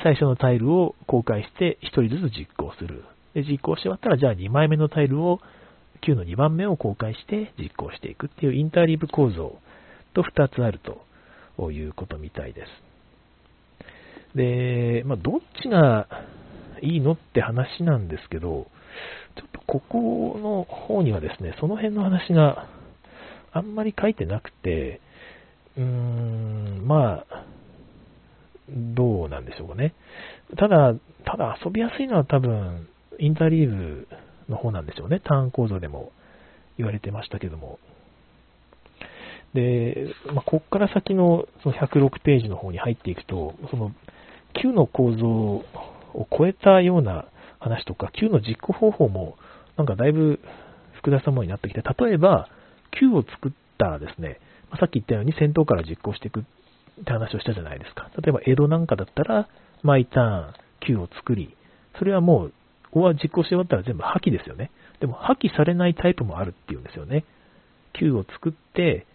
[0.04, 3.04] 最初のタイルを公開して1人ずつ実行する。
[3.34, 5.39] で、実行して終わったら、じゃあ2枚目のタイルを、
[6.06, 9.60] 9の2番目を公開して実行していくっていうインターリーブ構造
[10.14, 10.80] と2つある
[11.58, 12.92] ということみたいです。
[14.36, 16.08] で、まあ、どっちが
[16.82, 18.68] いいのって話なんですけど、
[19.36, 22.68] ちょっとここの方にはですね、その辺の話が
[23.52, 25.02] あんまり書いてなくて、
[25.78, 27.46] うーん、まあ、
[28.70, 29.94] どうなんでしょうかね。
[30.58, 30.94] ただ、
[31.26, 32.88] ただ遊びやすいのは多分、
[33.20, 34.08] インターリーブ
[34.52, 35.20] の方なんでしょうね。
[35.24, 36.12] ターン構造でも
[36.78, 37.80] 言われてましたけども。
[39.54, 43.92] で、まあ、こっから先のその106ページの方に入っていくと、その
[44.64, 45.66] 9の構造を
[46.38, 47.26] 超えたような
[47.60, 49.36] 話とか、9の実行方法も
[49.78, 50.40] なんかだいぶ
[50.94, 52.48] 複雑なものになってきて、例えば
[53.02, 56.44] 9を作ったらですね、まさっき言ったように戦闘から実行していくっ
[57.04, 58.10] て話をしたじゃないですか。
[58.22, 59.48] 例えば江戸なんかだったら、
[59.84, 61.56] 毎ターン9を作り、
[61.98, 62.54] それはもう、
[62.92, 64.72] ここは実行して終わったら全部破棄ですよね。
[65.00, 67.26] でも破棄されないタイプもあるっていうんですよね。
[68.00, 69.06] 9を作って、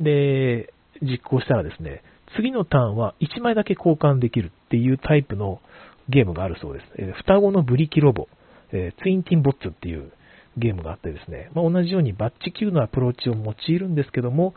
[0.00, 2.02] で、実行したらですね、
[2.36, 5.60] 次のターンは1枚だけ交換できるっていうタイプの
[6.08, 6.86] ゲームがあるそうです。
[6.98, 8.28] え双子のブリキロボ、
[8.72, 10.12] えツインティンボッツっていう
[10.56, 14.54] ゲームがあってですね、まあ、同じようにバッチ9のアプローチを用いるんですけども、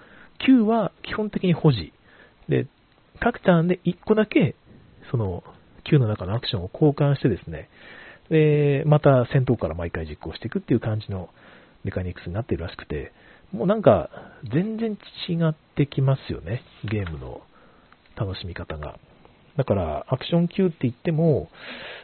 [0.47, 1.93] 9は基本的に保持。
[2.47, 2.67] で、
[3.19, 4.55] 各ターンで1個だけ、
[5.11, 5.43] その、
[5.91, 7.69] 9の中のアクションを交換してですね、
[8.29, 11.29] で、また戦闘から毎回実行していくっていう感じの
[11.83, 13.11] メカニクスになってるらしくて、
[13.51, 14.09] もうなんか、
[14.51, 17.41] 全然違ってきますよね、ゲームの
[18.15, 18.99] 楽しみ方が。
[19.57, 21.49] だから、アクション Q って言っても、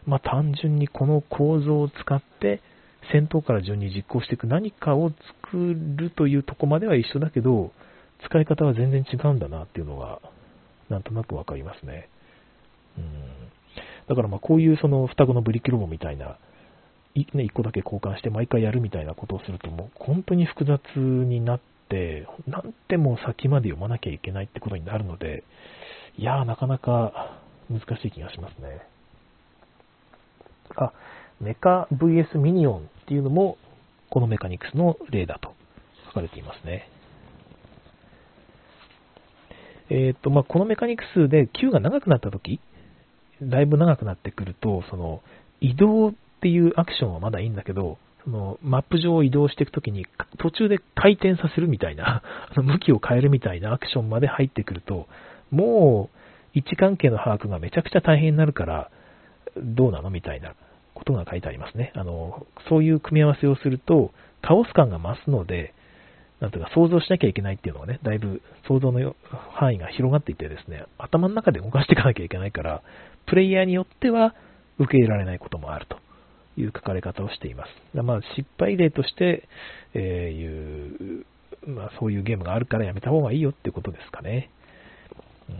[0.05, 2.61] まあ単純にこの構造を使って、
[3.11, 5.11] 戦闘から順に実行していく何かを
[5.43, 7.71] 作るというとこまでは一緒だけど、
[8.25, 10.19] 使い方は全然違うんだなっていうのが、
[10.89, 12.09] なんとなくわかりますね。
[12.97, 13.03] うん。
[14.07, 16.37] だからまあこういうその双子のブリキロボみたいな、
[17.15, 25.43] ね、一個だけ交換して毎回やるみたいなことをするともう本当に複雑になって、なんても先まで読まなきゃいけないってことになるので、
[26.17, 27.39] いやーなかなか
[27.69, 28.81] 難しい気がしますね。
[30.75, 30.93] あ、
[31.39, 33.57] メカ VS ミニオンっていうのも
[34.09, 35.53] このメカニクスの例だと
[36.07, 36.89] 書かれていますね。
[39.89, 42.59] えっ、ー、と、まあ、このメカニクスで Q が長くなったとき、
[43.41, 45.21] だいぶ長くなってくると、その、
[45.61, 50.05] 移動っていうアクションはまだいいんだけど、その、マップ上を移動していくときに、
[50.39, 52.23] 途中で回転させるみたいな、
[52.55, 55.07] 向きを変えるみたいなアクションまで入ってくると、
[55.51, 56.17] もう、
[56.53, 58.89] 位置関係の把握がめちゃくちゃ大変になるから、
[59.57, 60.53] どうなのみたいな
[60.93, 61.91] ことが書いてありますね。
[61.95, 65.73] あの、そういう組み合わせをすると、カオス感が増すので、
[66.39, 69.15] なんていうか想像しなきゃいけないっていうのがね、だいぶ想像の
[69.53, 72.83] 範囲が広がっていてですね、頭の中で動かしていかなきゃいけないから、
[73.25, 74.35] プレイヤーによっては
[74.79, 75.97] 受け入れられないこともあると
[76.57, 78.01] いう書かれ方をしています。
[78.01, 79.47] まあ、失敗例として、
[79.93, 81.25] えー、いう、
[81.67, 84.49] まあ、そういうゲームがあるからやめた方がいいよっていうことですかね。
[85.49, 85.55] うん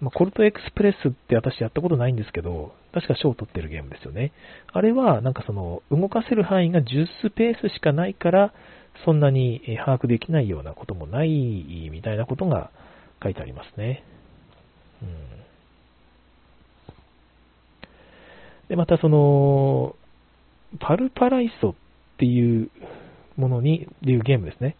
[0.00, 4.32] まあ、コルトエクスプレスって私やったことないんですけど、確か賞を取ってるゲームですよね。
[4.72, 8.52] あれは、なんかその、動かせる範囲が10スペースしかないから、
[9.04, 12.70] そんなに把握できないようなこともないみたいなことが
[13.22, 14.04] 書いてありますね。
[15.02, 15.08] うん、
[18.68, 19.96] で、またその、
[20.80, 21.74] パルパライソっ
[22.18, 22.70] ていう
[23.36, 24.76] ものに、っていうゲームですね。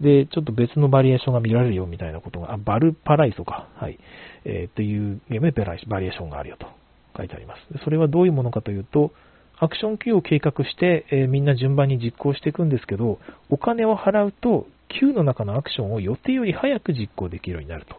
[0.00, 3.68] で、ちょっと別のバリエーションが見られるよみたいなことが、あ、バルパライソか。
[3.76, 3.98] はい。
[4.44, 6.66] えー、というゲームでバリエーションがあるよと
[7.16, 7.60] 書いてあります。
[7.84, 9.12] それはどういうものかというと、
[9.58, 13.18] アクション Q を計画して、えー、みんな順番に実行していくんですけど、
[13.50, 17.96] お金を払うと Q の中のアクションを予定より早く実行できるようになると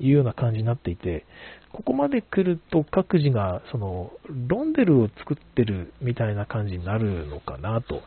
[0.00, 1.24] いうような感じになっていて、
[1.72, 8.02] ここまで来ると各自がそのロンデルを作ってるみたいな感じになるのかなと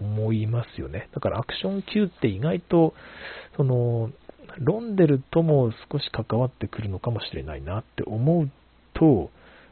[0.00, 1.08] 思いますよね。
[1.14, 2.94] だからアクション Q って意外と
[3.56, 4.10] その
[4.58, 8.50] ロンデルとも少し関わってくるのかもしれないなって思う
[8.94, 9.30] と、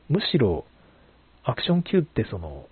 [0.09, 0.65] むしろ
[1.45, 2.67] アクション Q ってその、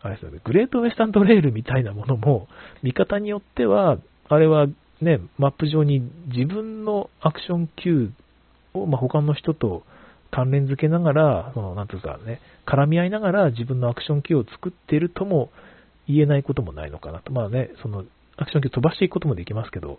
[0.00, 2.48] あれですよね、グレートウェスタントレールみたいなものも、
[2.82, 4.66] 見方によっては、あれは
[5.00, 6.00] ね、マップ上に
[6.34, 8.12] 自分のアクション Q
[8.74, 9.84] を、まあ、他の人と
[10.30, 15.50] 関連付けながら、その、なんていうかね、絡み合いながら自分のアクション Q を作っているとも
[16.08, 17.32] 言えないこともないのかなと。
[17.32, 18.04] まあね、その、
[18.36, 19.98] アクション Q 飛ばしていくこともできますけど、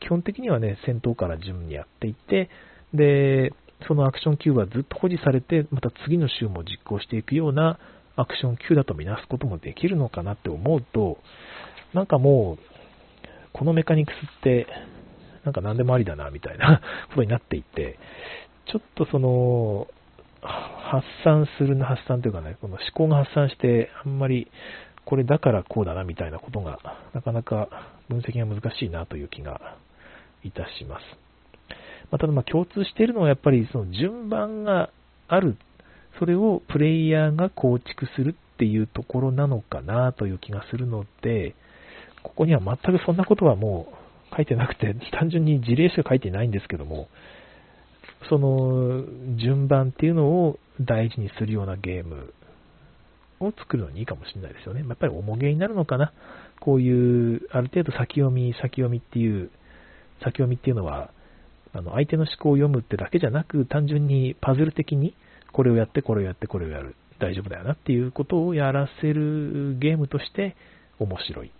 [0.00, 2.50] 基本的にはね、先頭から順にやっていって、
[2.94, 3.52] で、
[3.86, 7.78] そのアクション Q はずっと保持されて、また次の週も実行していくような
[8.16, 11.18] アクション Q だとみなすこともできるのかなって思うと、
[11.92, 12.75] なんかもう、
[13.56, 14.66] このメカニクスって、
[15.44, 17.98] なんか何でもありだな、みたいな ことになっていて、
[18.66, 19.88] ちょっとその、
[20.42, 24.50] 発散するの発散というかね、この思考が発散して、あんまり
[25.06, 26.78] これだからこうだなみたいなことが、
[27.14, 27.68] なかなか
[28.10, 29.76] 分析が難しいなという気が
[30.44, 31.02] いたします。
[32.10, 34.90] まあ、ただま共通しているのはやっぱりその順番が
[35.28, 35.56] ある、
[36.18, 41.54] それをプレイヤーが構築するっていうところなのかなという気がするので、
[42.28, 43.88] ここには全くそんなことはも
[44.32, 47.08] う書いてなくて、 単純に事例しか書いてないんですけども、
[48.28, 49.04] その
[49.36, 52.32] 順番っていうのを大事にするようなゲーム
[53.40, 54.84] を作るのにいいかもしれないですよね。
[54.86, 56.12] やっぱり重げになるのかな。
[56.60, 59.50] こういう、ある程度先読み、先読みっていう、
[60.20, 61.10] 先読みっていうのは、
[61.72, 65.14] あの相手の思考を読むってだけじゃなく、単純にパズル的に
[65.52, 70.56] これをやって、これをやって、これをやる、大丈夫だよなっていうことをやらせるゲームとして
[70.98, 71.52] 面白い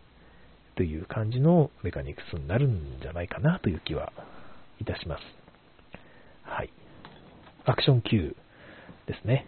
[0.77, 4.13] という感じのメカニクスになるんじゃないかなという気は
[4.81, 5.23] いたします。
[6.43, 6.71] はい。
[7.65, 8.37] アクション Q
[9.07, 9.47] ですね。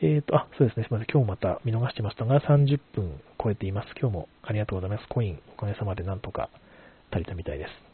[0.00, 0.84] えっ、ー、と、あ、そうですね。
[0.84, 1.12] すみません。
[1.12, 3.88] 今日また見逃してましたが、30分超えています。
[4.00, 5.08] 今日もありがとうございます。
[5.08, 6.50] コイン、おかげさまでなんとか
[7.10, 7.88] 足りたみたいです。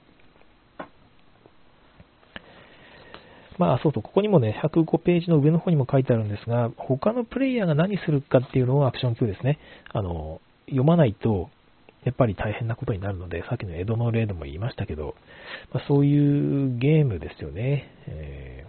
[3.59, 9.59] まあ、そうそう、ここにもね、105ページの上の方にも書いてあるんですが、他のプレイヤーが何するかっていうのをアクション Q ですね。
[9.93, 11.51] あの、読まないと、
[12.05, 15.15] やっぱり大変なことになるので、さっきの江戸の例でも言いましたけど、
[15.73, 17.91] まあ、そういうゲームですよね。
[18.07, 18.67] え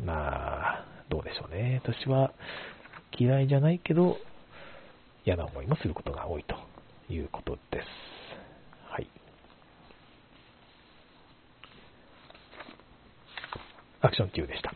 [0.00, 1.80] ー、まあ、どうでしょうね。
[1.84, 2.32] 私は
[3.16, 4.16] 嫌いじゃないけど、
[5.24, 6.56] 嫌な思いもすることが多いと
[7.12, 7.86] いうことです。
[8.90, 9.06] はい
[14.00, 14.72] アクション Q でした。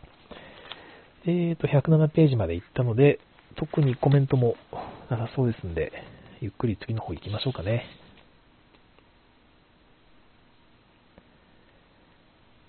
[1.25, 3.19] えーと、107ページまで行ったので、
[3.55, 4.55] 特にコメントも
[5.09, 5.91] なさそうですんで、
[6.43, 7.85] ゆっくり次の方行きましょうかね。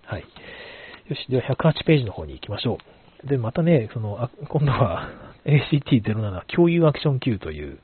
[0.07, 0.21] はい。
[0.21, 2.79] よし、では108ページの方に行きましょ
[3.25, 3.27] う。
[3.27, 5.09] で、またね、その、あ 今度は
[5.45, 7.81] ACT07 共有アクション Q という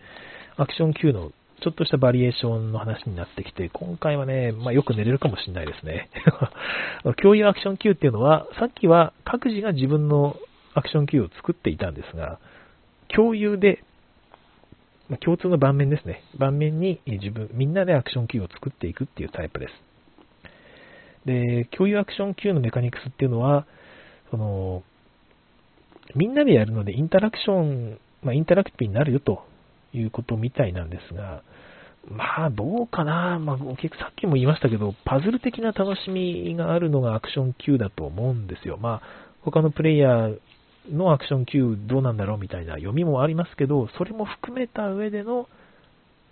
[0.57, 6.09] アクション Q のちょっとしたバリエーションの話になってきて、今回はね、まあ、よく寝れるかもしれないですね。
[7.21, 10.37] 共有アクション Q っていうのは、さっきは各自が自分の
[10.75, 12.39] アクション Q を作っていたんですが、
[13.09, 13.83] 共有で、
[15.11, 16.23] ま、共通の盤面ですね。
[16.39, 19.73] 盤面に自分、みんなでアクション Q を作っていくっていうタイプです。
[21.27, 23.67] で、共有アクション Q のメカニクスっていうのは、
[24.31, 24.83] その、
[26.15, 29.45] みんなでやるのでインタラクション、まあ、インタラクティブになるよと
[29.93, 31.43] いうことみたいなんですが、
[32.09, 38.79] まあ、どうかな、まあ、結さっきも言いましたけど、パズル的な楽しみがあるのがアクション Q だと思うんですよ。
[38.79, 39.03] まあ、
[39.43, 40.39] 他のプレイヤー
[40.89, 45.47] のアクション Q どうなんだろうみたいな読みもありますけど、それも含めた上での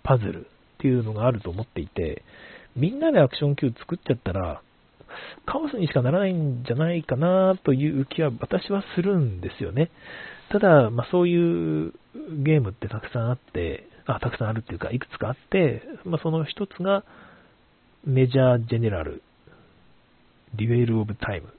[0.03, 2.23] パズルっていうのがあると思っていて、
[2.75, 4.61] みんなでアクション Q 作っちゃったら、
[5.45, 9.91] カオスにしかならないんじゃないかなという気は私はするんですよね。
[10.51, 11.93] ただ、まあ、そういう
[12.43, 17.03] ゲームってたくさんあって、あ、たくさんあるっていうか、いくつかあって、まあ、その一つが
[18.05, 19.21] メジャージェネラル
[20.55, 21.51] デュエル・オブ・タイムっ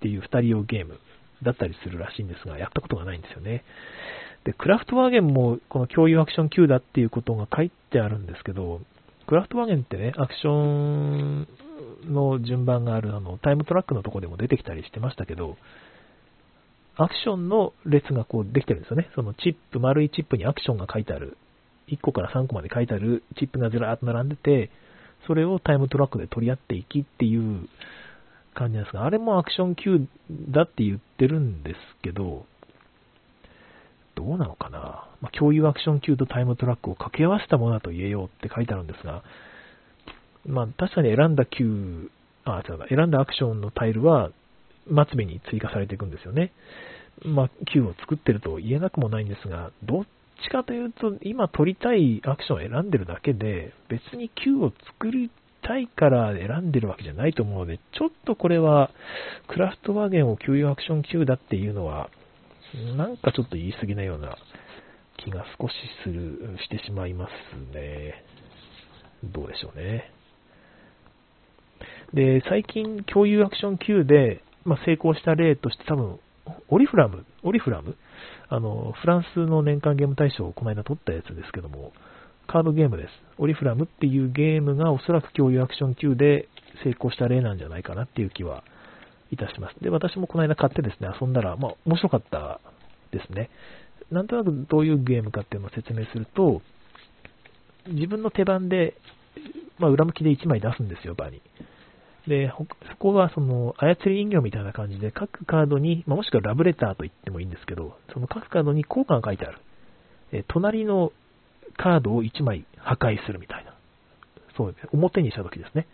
[0.00, 0.98] ていう2人用ゲーム
[1.42, 3.64] だったりするらしいんですが、やったことがないんですよね。
[4.44, 8.80] で、クラフトワーゲンもこの共有アクション級だっていうことが書いてあるんですけど、
[9.26, 11.48] クラフトワーゲンってね、アクション
[12.06, 15.56] の順番があるあのタイムトラックのとこでも出てきたりしてましたけど、
[16.96, 19.08] アクションの列がこうできてるんですよね。
[19.14, 21.36] そのチップ、丸いチップにアクションが書いてある。
[21.88, 24.70] 1個から3個まで書いてあるチップがずらーっと並んでて、
[25.26, 27.68] それをタイムトラックで取り合っていきっていう
[28.58, 30.06] 感じなんですが、あれもアクション級
[30.50, 32.44] だって言ってるんですけど、
[34.16, 39.22] どうなのかな、まあ、共有アクション級とタイムトラックを掛け合わせたものだと言えようって書いてあるんですが、
[40.44, 42.10] まあ、確かに選んだ級、
[42.44, 44.30] あ、違う選んだアクションのタイルは
[44.86, 46.52] 末尾に追加されていくんですよね。
[47.24, 50.04] まあ、Q を作ってると言えなくもないんですが、どっ
[50.44, 55.30] ちかというと、今取りたいアクションを選んでるだけで、別に Q を作り
[55.62, 58.90] たいから選んでるわけじゃないと思うので、ちょっとこれは、
[59.48, 62.10] クラフトワーゲンを給与アクション Q だっていうのは、
[62.96, 64.36] なんかちょっと言い過ぎなような
[65.24, 68.24] 気が少しする、してしまいますね。
[69.24, 70.10] どうでしょうね。
[72.12, 76.18] で、最近共有アクション Q で、まあ、成功した例として多分、
[76.68, 77.96] オリフラム、オリフラム？
[78.48, 81.92] あの、フランスの年間ゲーム大賞をこの間取ったやつですけども、
[82.48, 83.08] カードゲームです。
[83.36, 86.48] オリフラムっていうゲームがおそらく共有アクション級で
[86.82, 88.64] 成功した例なんじゃないかなっていう気は
[89.30, 89.76] いたします。
[89.82, 92.60] で、私もこの間買ってですね、遊んだら、まあ、面白かった
[93.12, 93.50] ですね。
[94.10, 96.62] なんとなくどういうゲームかっていうのを説明すると、
[97.86, 98.94] 自分の手番で、
[99.78, 101.42] まあ、裏向きで1枚出すんですよ、場に。
[102.26, 102.50] で、
[102.90, 109.58] そこはその操り人形みたいな感じで、各カードに、まあ、もしくはラブレターと言ってもいいんですけど、その各カードに効果が書いてある。
[110.32, 111.12] え隣の
[111.78, 113.74] カードを1枚破壊するみたいな。
[114.56, 114.88] そうですね。
[114.92, 115.86] 表にした時ですね。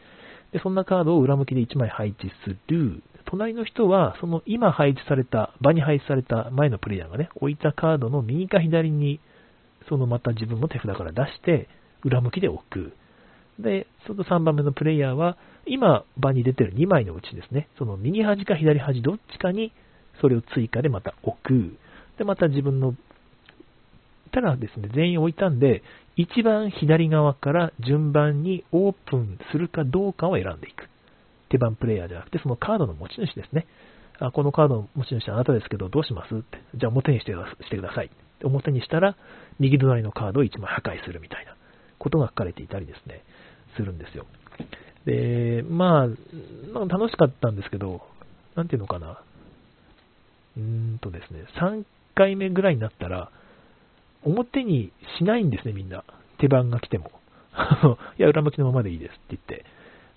[0.53, 3.03] で、そんなカードを裏向きで1枚配置する。
[3.27, 9.21] 隣の人は、その今配置された、場に配置された前のプレイヤーがね、置いたカードの右か左に、
[9.89, 11.69] そのまた自分の手札から出して、
[12.03, 12.93] 裏向きで置く。
[13.59, 19.73] で、その3番目のプレイヤーは、今場に出てる2枚のうちですね、その右端か左端どっちかに
[20.21, 21.77] それを追加でまた置く。
[22.19, 22.95] で、また自分の、
[24.35, 25.83] ただですね、全員置いたんで、
[26.17, 30.89] 一番左側から順番にオープンするかどうかを選んでいく。
[31.51, 33.67] 手番プレイヤーじゃなくて、そのカードの持ち主ですね。
[34.19, 36.59] あこのカードの持ち主はあなたですけど、どうしますって。
[36.75, 38.11] じゃあ表にしてください。
[38.43, 39.17] 表にしたら、
[39.61, 41.55] 右隣のカードを1枚破壊するみたいな
[41.99, 43.23] ことが書かれていたりですね、
[43.77, 44.27] するんですよ。
[45.05, 46.09] で、まあ、
[46.73, 48.03] まあ、楽しかったんですけど、
[48.57, 49.21] なんていうのかな。
[50.57, 53.31] うーんとですね、3回目ぐらいになったら、
[54.25, 56.05] 表にしないんですね、みんな。
[56.39, 57.11] 手番が来ても。
[58.19, 59.65] いや、裏向きのままでいいですって言って。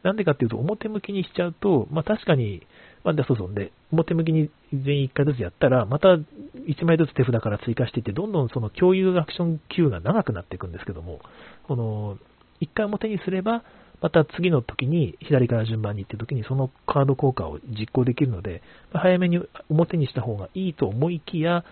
[0.04, 2.66] なんでかっていうと、表向きにしちゃうと、まあ確かに、
[3.04, 11.20] まあ、そうそうで、表向きに全員1回ずつやったら、また1枚ずつ手札から追加していって、どんどんその共有アクション Q が長くなっていくんですけども、
[11.64, 12.18] この、
[12.62, 13.64] 1回表にすれば、
[14.02, 18.62] また次の時に左から順番に行って時にそのカード効果を実行できるので、
[18.94, 19.40] 早めに
[19.70, 21.64] 表にした方がいいと思いきや、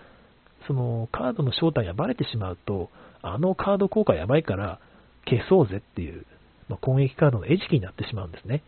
[0.66, 2.90] そのカードの正体がバレてしまうと、
[3.22, 4.80] あのカード効果やばいから
[5.26, 6.26] 消そうぜっていう、
[6.68, 8.62] まあ、攻撃カードの餌食になってしまうんですね。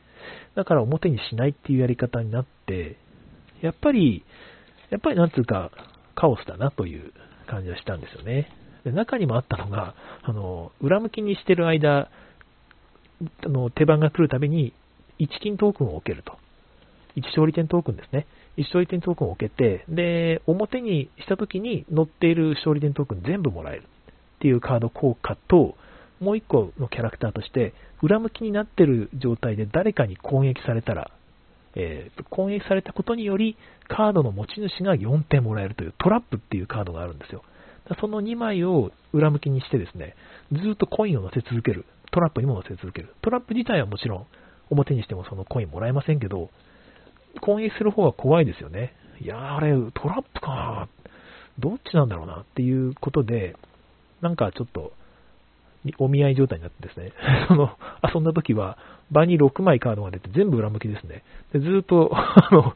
[0.54, 2.96] だから表にしないっていうやり方になって、
[3.62, 4.24] やっぱり、
[4.90, 5.70] やっぱりなんつうか、
[6.14, 7.12] カオスだなという
[7.46, 8.48] 感じがしたんですよね。
[8.84, 12.10] で中にもあったのが、あの、裏向きにしてる間、
[13.44, 14.72] あの手番が来るたびに
[15.18, 16.38] 1金トークンを置けると。
[17.16, 18.26] 1勝利点トークンですね。
[18.58, 23.84] 1勝利点トークンを置けて、で、表にしたときに載っている勝利点トークン全部もらえるっ
[24.40, 25.76] ていうカード効果と、
[26.20, 31.10] もう1個のキャラクターとして、裏向きになっている状態で誰かに攻撃されたら、
[31.76, 33.56] えー、攻撃されたことにより、
[33.86, 37.44] カードの持ち主が4点もらえるというトラップっていうカードがあるんですよ。
[38.00, 40.16] その2枚を裏向きにしてですね、
[40.52, 41.86] ずっとコインを乗せ続ける。
[42.10, 43.14] トラップにも乗せ続ける。
[43.22, 44.26] トラップ自体はもちろん
[44.70, 46.50] 表にしてもそのコインもらえませんけど、
[47.40, 48.94] 攻撃する方が怖いですよね。
[49.20, 50.88] いや、あれ、トラップか
[51.58, 53.56] どっちなんだろうなっていうことで、
[54.20, 54.92] なんかちょっと、
[55.98, 57.12] お見合い状態になってですね、
[57.48, 57.70] その、
[58.02, 58.78] 遊んだ時は、
[59.10, 61.22] 場に6枚カードが出て全部裏向きですね。
[61.52, 62.74] でずっと、 あの、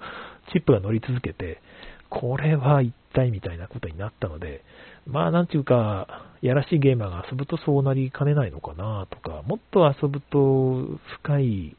[0.52, 1.60] チップが乗り続けて、
[2.08, 4.62] これは一体みたいなことになったので、
[5.06, 11.76] まあなんていうか、やらしいゲーマーが遊ぶとそうなりかねないのかなとか、もっと遊ぶと深い、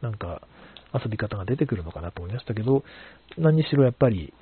[0.00, 0.42] なんか、
[0.94, 2.84] 遊び方が出てくるのかなと思いましたけど、
[3.36, 4.32] 何にしろやっぱり、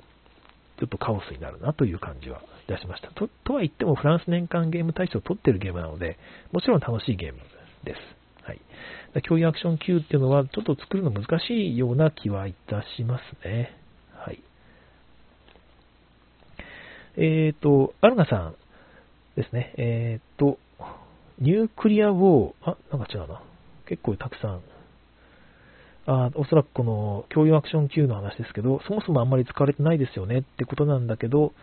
[0.79, 3.09] ちょっとカオスになるなという感じはいたしました。
[3.09, 6.17] ととは言っても、フランス年間ゲーム大賞を取ってるゲームなので、
[6.51, 7.39] もちろん楽しいゲーム
[7.83, 7.99] です。
[8.45, 8.61] はい。
[9.23, 13.77] 共有アクション Q っていうのは、ちょっと作るの難しいような気はいたしますね。
[14.15, 14.43] はい。
[17.15, 18.55] えっ、ー、と、アルガさん
[19.35, 19.73] ですね。
[19.77, 20.59] えっ、ー、と、
[21.39, 23.41] ニュークリアウォー、あ、なんか違うな。
[23.87, 24.61] 結構たくさん。
[26.05, 31.53] あおそらくこの共有アクション Q の話ですけど、そもそもあんまり使われてないですよねってことなんだけど、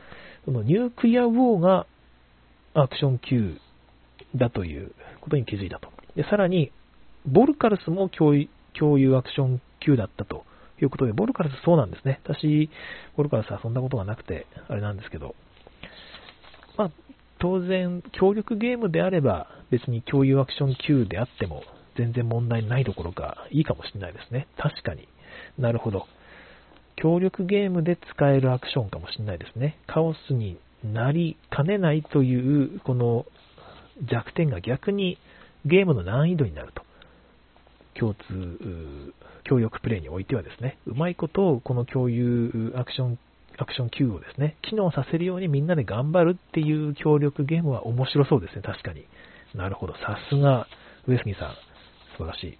[0.44, 1.86] そのニュークリアウォーが
[2.74, 3.58] アクション Q
[4.34, 5.88] だということに気づいたと。
[6.16, 6.72] でさらに、
[7.26, 10.44] ボルカルスも共有アクション Q だったと
[10.80, 12.20] いうことで、ボルカルスそうなんですね。
[12.24, 12.70] 私、
[13.16, 15.34] ボルカルス遊んだことがなくて、あれなんですけど、
[16.78, 16.90] まあ、
[17.38, 21.62] 当然、協力ゲームであれば、別に共有アクション Q であっても、
[21.96, 24.46] 全然問題ないどころか、いいかもしれないですね。
[24.56, 25.08] 確かに。
[25.58, 26.06] なるほど。
[26.96, 29.78] 協力ゲームで使えるアクションかもしれないですね。
[29.86, 33.26] カオスになりかねないという、この
[34.10, 35.18] 弱点が逆に
[35.64, 36.82] ゲームの難易度になると。
[37.98, 39.14] 共通、
[39.44, 43.18] 協力プレイにおいてはですね、うまいことをこの共有アクション、
[43.58, 49.04] アクション Q をですね、機能させるようにみんなで頑張るっていう協力ゲームは面白そうですね、確かに。
[49.54, 50.66] なるほど、さすが、
[51.06, 51.54] 上杉さん、
[52.20, 52.58] 素晴らし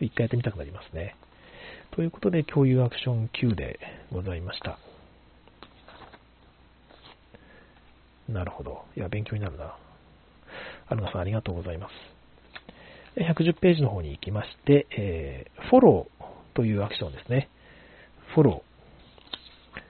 [0.00, 0.04] い。
[0.04, 1.16] 一回やってみたくなりますね。
[1.92, 3.80] ということで、共有アクション Q で
[4.12, 4.78] ございました。
[8.28, 8.84] なるほど。
[8.94, 9.74] いや、勉強になるな。
[10.88, 13.22] アルナさん、ありがとうございます。
[13.22, 16.24] 110ページの方に行きまして、えー、フォロー
[16.54, 17.48] というアクションですね。
[18.34, 19.80] フォロー。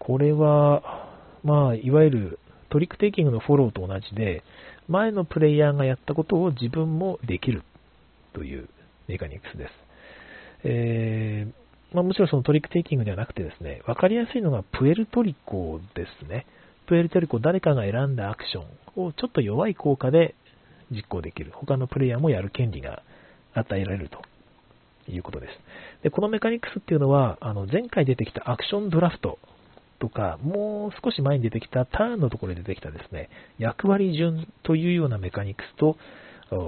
[0.00, 1.12] これは、
[1.44, 2.38] まあ、いわゆる
[2.70, 4.42] トリックテイキングのフォローと同じで、
[4.88, 7.62] 前のプレイヤーがやったことを自分もできる
[8.32, 8.68] という
[9.08, 9.70] メカニクスです。
[10.64, 16.46] えー、まあ、もちろんそのトリックテイキングではなくてですね、わかりやすいのがプエルトリコですね。
[16.86, 18.62] プエルトリコ、誰かが選んだアクショ
[19.00, 20.34] ンをちょっと弱い効果で
[20.90, 21.52] 実行できる。
[21.54, 23.02] 他のプレイヤーもやる権利が
[23.54, 24.22] 与えられると
[25.10, 25.52] いうことです。
[26.02, 29.38] でこのメカニクスっていうのは、あの前回出てきたアクションドラフト
[30.02, 35.96] とか、もう少し前に出てきたターンのところで出てきたですね、役割順というようなメカニクスと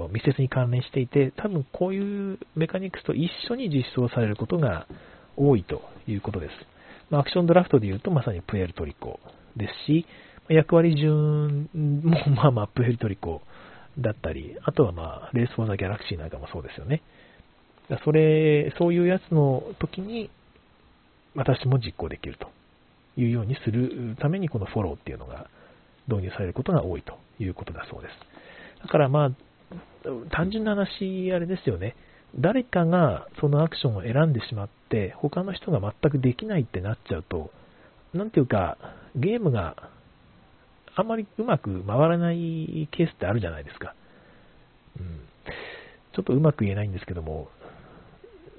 [0.09, 4.87] 密接に関連していて、多分こういうメカニクスと一緒に実装されることが
[5.35, 6.53] 多いということです。
[7.09, 9.19] ま、アクションドラフトで言うとまさにプエルトリコ
[9.57, 10.05] ですし、
[10.47, 13.41] 役割順も まあまあプエルトリコ
[13.99, 17.01] だったり、あとはまあ、レース・フォー・ザ・ギャラクシーなんかもそうですよね。
[18.05, 20.29] それ、そういうやつの時に、
[21.35, 22.47] 私も実行できると
[23.17, 25.47] いうようにするために、このフォローっていうのが
[26.07, 28.13] 導入されることが多いということだそうです。
[28.83, 29.31] だからまあ、
[30.31, 31.95] 単純な話、あれですよね。
[32.37, 37.51] 誰かがそのアクションを選んでしまって、他の人が全くできないってなっちゃうと、
[38.13, 38.77] なんていうか、
[39.15, 39.89] ゲームが
[40.95, 43.95] あんまりうまく回らないケースってあるじゃないですか。
[44.99, 45.19] うん、
[46.13, 47.49] ちょっとうまく言えないんですけども、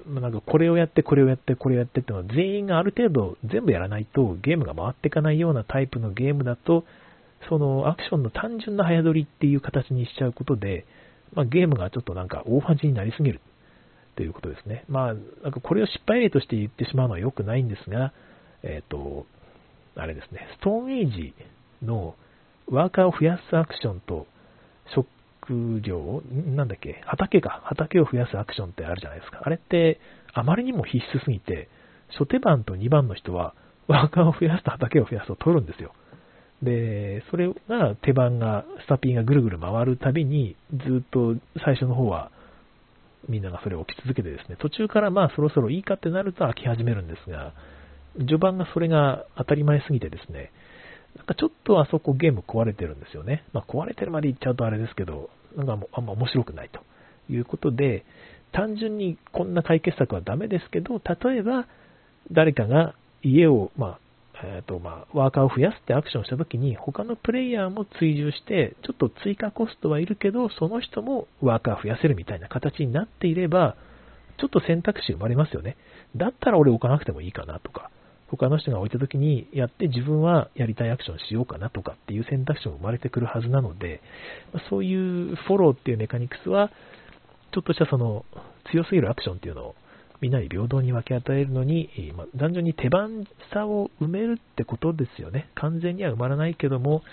[0.07, 6.85] なんかこれをやって、これをやって、これをやってっていうのは全員がある程度全部やらないとゲームが回っていかないようなタイプのゲームだと、
[7.49, 10.85] そのアクションの単純な早取りっていう形にしちゃうことで、
[11.33, 13.41] まあ、ゲームがちょっとなんか大恥になりすぎる
[14.15, 14.85] ということですね。
[14.87, 18.13] まあ、なんかこれを失敗例として言ってしまうのは良くないんですが、
[18.63, 19.25] えっ、ー、と、
[19.95, 21.33] あれですね、ストーンエイジ
[21.83, 22.15] の
[22.67, 24.27] ワーカーを増やすアクションと、
[25.47, 26.21] 食料、
[26.55, 29.41] なんだっけ、畑か、畑を増やすアクションってあるじゃないですか。
[29.43, 29.99] あれって、
[30.33, 31.69] あまりにも必須すぎて、
[32.09, 33.53] 初手番と2番の人は、
[33.87, 35.93] ワーカーを増やすと畑を増やすと取るんですよ。
[36.61, 42.31] で、それが手番が、スタピンがぐるぐる回るたびに、ずっと最初の方は、
[43.29, 47.53] みんながそれを起き続けてですね、途中からまあそろそろいいかってなると飽き始めるんですが、
[48.19, 50.51] 序盤がそれが当たり前すぎてですね、
[51.17, 53.43] なんかちょっとあそこゲーム壊れてるんですよね。
[53.53, 56.81] まあ、壊れてるまで言っちゃうとあれですけど、なんかもうあんま面白くないと
[57.31, 58.05] いうことで、
[58.51, 61.67] 単純にこんな解決策はダメですけど、例えば
[62.31, 63.99] 誰かが家を、まあ
[64.43, 73.75] えーとまあ、ワーカーを増やすってアクションしたときに、他のプレイヤーも追従して、ちょっと追加コストはいるけど、その人もワーカー増やせるみたいな形になっていれば、
[74.37, 75.75] ちょっと選択肢生まれますよね。
[76.15, 77.89] だったら俺置かなくてもいいかなとか、
[78.29, 84.01] 他の人が置いた時にやって自分はやりたいアクションしようかなとかっていう選択肢も生まれてくるはずなので、
[84.69, 86.69] そういうフォローっていうメカニクスは、
[87.53, 88.25] ちょっとしたその
[88.71, 89.75] 強すぎるアクションっていうのを
[90.19, 95.49] みんなに平等に分け与えるのに、まあ、単純に手番差を埋めるってことですよね。
[95.55, 97.03] 完全には埋まらないけども、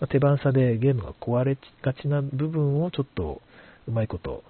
[0.00, 3.42] まあ、手番差でゲームが壊れがちな部分をちょっと
[3.86, 4.42] うまいこと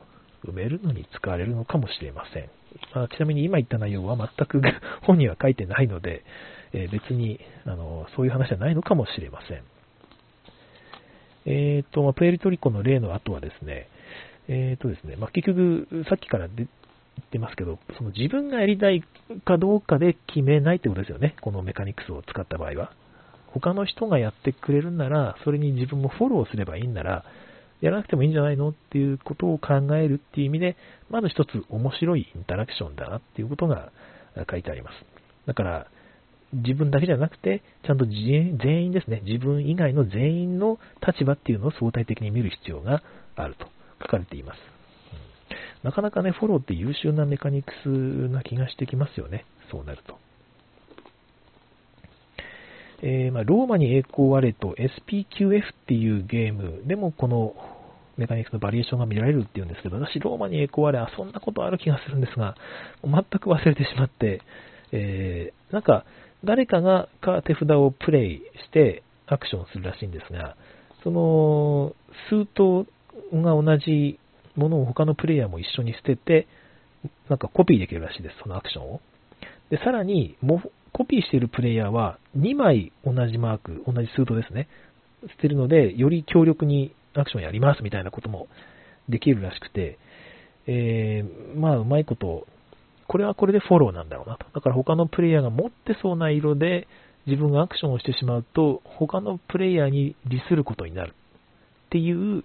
[0.44, 2.48] 埋めるのに使われるのかもしれません。
[2.94, 4.60] まあ、ちなみに今言った内容は全く
[5.02, 6.24] 本には書いてないので、
[6.72, 9.62] えー、別にあのそういう話じゃないのかもしれません。
[11.46, 13.88] えっ、ー、と、プエルトリコの例の後はですね、
[14.48, 16.68] えっ、とですね、まあ、結局、さっきから言っ
[17.30, 19.02] てますけど、その自分がやりたい
[19.44, 21.36] かどうかで決めないってことですよね。
[21.40, 22.92] このメカニクスを使った場合は。
[23.46, 27.24] 他の人がやってくれるなら、それに自分もフォローすればいいんなら、
[27.80, 30.76] やらなくてもいいんじゃないのっていうことを考えるっていう意味で、
[31.10, 33.92] まず一つ面白いインタラクションだなっていうことが
[34.50, 34.94] 書いてあります。
[35.46, 35.86] だから、
[36.52, 43.02] 自分だけじゃなくて、ちゃんと全員ですね、自分以外の全員の立場っていうのを相対的に見る必要が
[43.34, 43.66] あると
[44.02, 44.58] 書かれています。
[45.82, 49.44] なかなかね、フォローって優秀なメカニクスな気がしてきますよね。
[49.70, 50.18] そうなると。
[53.02, 57.54] えー、まあ、ローマに栄光あれと SPQF っていうゲームでもこの
[58.16, 62.56] メカニクスのバリエーションが見られるっていうんですけど、私、ローマに栄光あれ遊んだことある気がするんですが、
[63.02, 64.40] 全く忘れてしまって、
[64.92, 66.04] えー、なんか、
[66.44, 67.08] 誰かが
[67.44, 70.56] 手札をプレイしてアクションするらしいんですが、
[71.02, 71.94] その、
[72.30, 72.86] 数頭
[73.32, 74.18] が同じ
[74.54, 76.46] ものを他のプレイヤーも一緒に捨てて、
[77.28, 79.00] なんかコピーできるらしいです、そのアクションを。
[79.70, 80.36] で、さらに、
[80.96, 84.66] コピーしているプレイヤーは2枚同じマーク、同じスートですね、
[85.28, 88.48] 捨てるので、より強力にアクションやりますみたいなことも
[89.06, 89.98] できるらしくて、
[90.66, 92.46] えー、まあ、うまいこと、
[93.08, 94.46] これはこれでフォローなんだろうなと。
[94.54, 96.88] だから他のプレイヤーが持ってそうな色で
[97.26, 102.42] 自分がアクションをしてしまうと、他のプレイヤーに利することになるっていう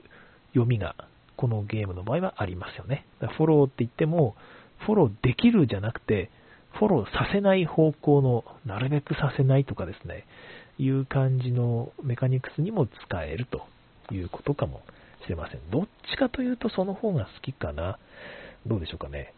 [0.49, 0.95] 読みが
[1.37, 3.05] このゲームの場合はありますよね。
[3.37, 4.35] フォローって言っても、
[4.85, 6.29] フォローできるじゃなくて、
[6.73, 10.25] フォローさせない方向の、なるべくさせないとかですね、
[10.77, 13.65] いう感じのメカニクスにも使えると
[14.13, 14.81] いうことかも
[15.23, 15.69] しれません。
[15.69, 17.99] どっちかというとその方が好きかな。
[18.65, 19.33] どうでしょうかね。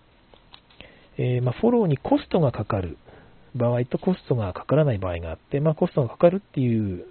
[1.17, 2.97] えー、まあ、フォローにコストがかかる
[3.55, 7.05] 場合とコストがかからない場合があって、まあ、コストがかかるっていう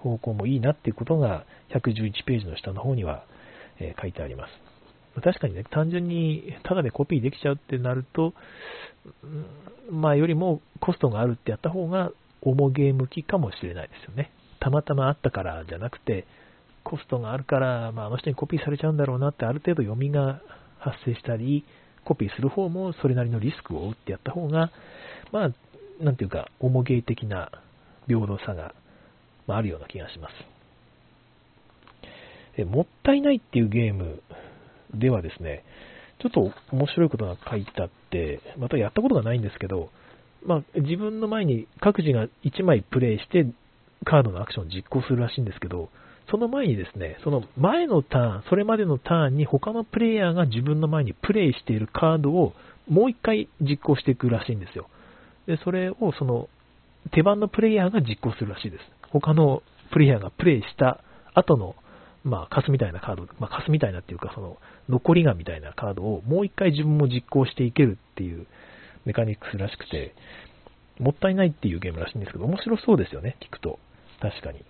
[0.00, 3.24] 方向もいいなっていうことが111ページの下の方には
[3.80, 4.50] え書いてあります。
[5.22, 8.34] 確かにね、単純にただでコピーできちゃうってなると、
[9.90, 12.10] まあよりもコストがあるってやった方が
[12.42, 14.30] 重ゲー向きかもしれないですよね。
[14.60, 16.26] たまたまあったからじゃなくて、
[16.84, 20.40] コストがあるから、まあ、あの人にコピーされちゃうんだろうなってある程度読みが
[20.78, 21.64] 発生したり、
[22.04, 24.70] コピーする方もそれなりのリスクを負ってやった方が、
[25.32, 25.50] まあ、
[26.02, 27.50] なんていうか、重ゲー的な
[28.06, 28.74] 平等さが、
[29.46, 30.34] まあ、あるような気がします。
[32.56, 34.22] えもったいないっていうゲーム
[34.94, 35.64] ではですね、
[36.20, 39.90] ちょっと面白いことが書いてあって、またやったことがないんですけど、
[40.44, 43.46] まあ、自分の前に各自が1枚プレイして
[44.04, 45.88] カードのアクションを実行するらしいんですけど、
[46.30, 52.54] その前にですね、その前のターン、それまでのターンに他のプレイヤーが自分の前にプレイしているカードを
[52.88, 54.88] もう一回実行していくらしいんですよ。
[55.46, 56.48] で、それをその
[57.12, 58.82] 手番のプレイヤーが実行するらしいです。
[59.10, 61.00] 他のプレイヤーがプレイした
[61.34, 61.74] 後の
[62.24, 64.56] まあ、カスみたいなカード、まあ、カスみたいなっていうか、その、
[64.88, 68.46] 残りがみたいなカードをもう一回自分も実行していけるっていう
[69.04, 70.14] メカニクスらしくて、
[70.98, 73.78] もったいないっていうゲームらしいんですけど、面白そうですよね、聞くと。
[74.20, 74.64] 確かに。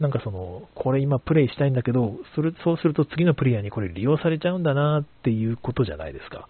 [0.00, 6.48] なんかその、これ今プレイしたいんだけど、それそうすると次のプレイヤーにこれ利用されちゃうんだなっていうことじゃないですか。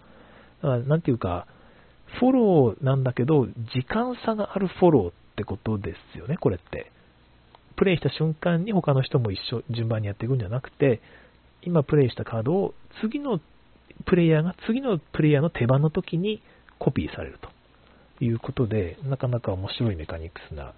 [0.63, 1.45] だからなんていうか、
[2.19, 6.91] フォローなんだけど、時間差があるフォローってことですよね、これって。
[7.81, 11.01] プレイした瞬間に他の人も一緒、順番にやっていくんじゃなくて、
[11.63, 13.39] 今プレイしたカードを次の
[14.05, 16.43] プレイヤーが次のプレイヤーの手番の時に
[16.77, 17.39] コピーされる
[18.19, 20.75] ということで、なかなか面白いメカニクスな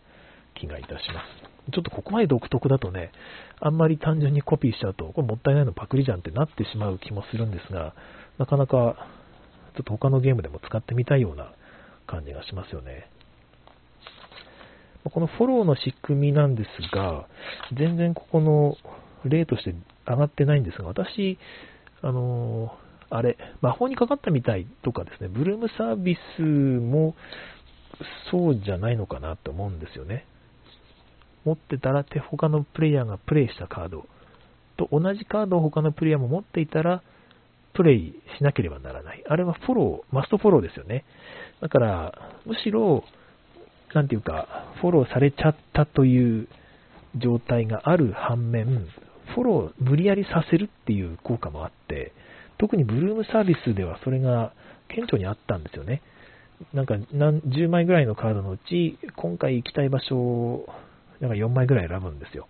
[0.55, 1.25] 気がいたしま
[1.67, 1.71] す。
[1.73, 3.11] ちょっとここまで独特だとね、
[3.59, 7.95] あんまり単純にコピーしちゃうと、これもったいないのパクリじゃんってなってしまう気もするんですが、
[8.37, 8.95] なかなか
[9.75, 11.51] ちょっと他のゲームでも使ってみたいような
[12.07, 13.09] 感じがしますよね。
[15.11, 17.27] このフォローの仕組みなんですが、
[17.77, 18.75] 全然ここの
[19.25, 19.75] 例として
[20.07, 21.37] 上がってないんですが、私、
[22.01, 22.75] あの
[23.09, 27.15] あれ、魔法にかかったみたいとかですね、ブルームサービスも
[28.31, 30.25] そうじゃないのかなと思うんですよね。
[31.45, 34.07] 持ってたら、他のプレイヤーがプレイしたカード
[34.77, 37.03] と同じカードを他のプレイヤーも持っていたら、
[37.73, 39.23] プレイしなければならない。
[39.27, 41.05] あれはフォロー、マストフォローですよね。
[41.61, 42.13] だから、
[42.45, 43.03] むしろ、
[43.93, 46.47] なんていうか、フォローされちゃったという
[47.15, 48.87] 状態がある反面、
[49.35, 52.13] フォロー無理やりさせるっていう効果もあって、
[52.57, 54.53] 特にブルームサービスではそれが
[54.89, 56.01] 顕著にあったんですよね。
[56.73, 60.69] なんか何10枚ぐらいのカードのうち、今回行きたい場所を
[61.19, 62.47] なんか4枚ぐらい選ぶんですよ。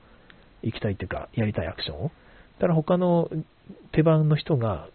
[0.61, 2.11] 行きたいっていうか、やりたいアクションを。
[2.59, 3.29] ただ他の
[3.91, 4.87] 手番の人が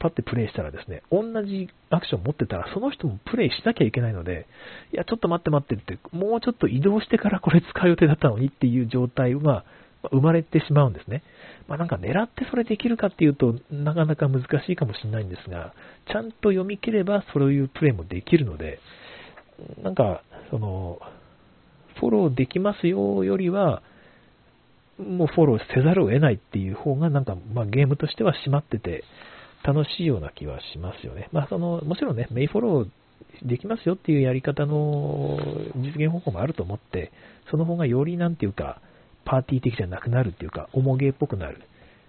[0.00, 4.46] パッてプレイしたらですね、同じアクション持ってたら、その人もプレイしなきゃいけないので、
[4.92, 9.64] いや、ちょっと待って待ってって、もうちょっと移動してから これ使う予定だったのにっていう状態が
[10.10, 11.22] 生まれてしまうんですね。
[11.68, 15.74] まあ、なんか狙ってそれできるかっていうとなかなか難しいかもしれないんですが、
[16.10, 18.80] ちゃんと読み切ればそういうプレイもできるので、
[19.82, 20.98] なんか、その、
[21.98, 23.82] フォローできますよよりは、
[24.98, 29.04] もうフォローせざるを得ないっていう方が、なんか、まあ、ゲームとしては締まってて、
[29.62, 31.28] 楽しいような気はしますよね。
[31.32, 32.88] まあ、その、もちろんね、メイフォロー
[33.42, 35.38] できますよっていうやり方の
[35.76, 37.12] 実現方法もあると思って、
[37.50, 38.80] その方がよりなんていうか、
[39.24, 41.62] パーティー的じゃなくなるっていうか、重ゲーっぽくなる、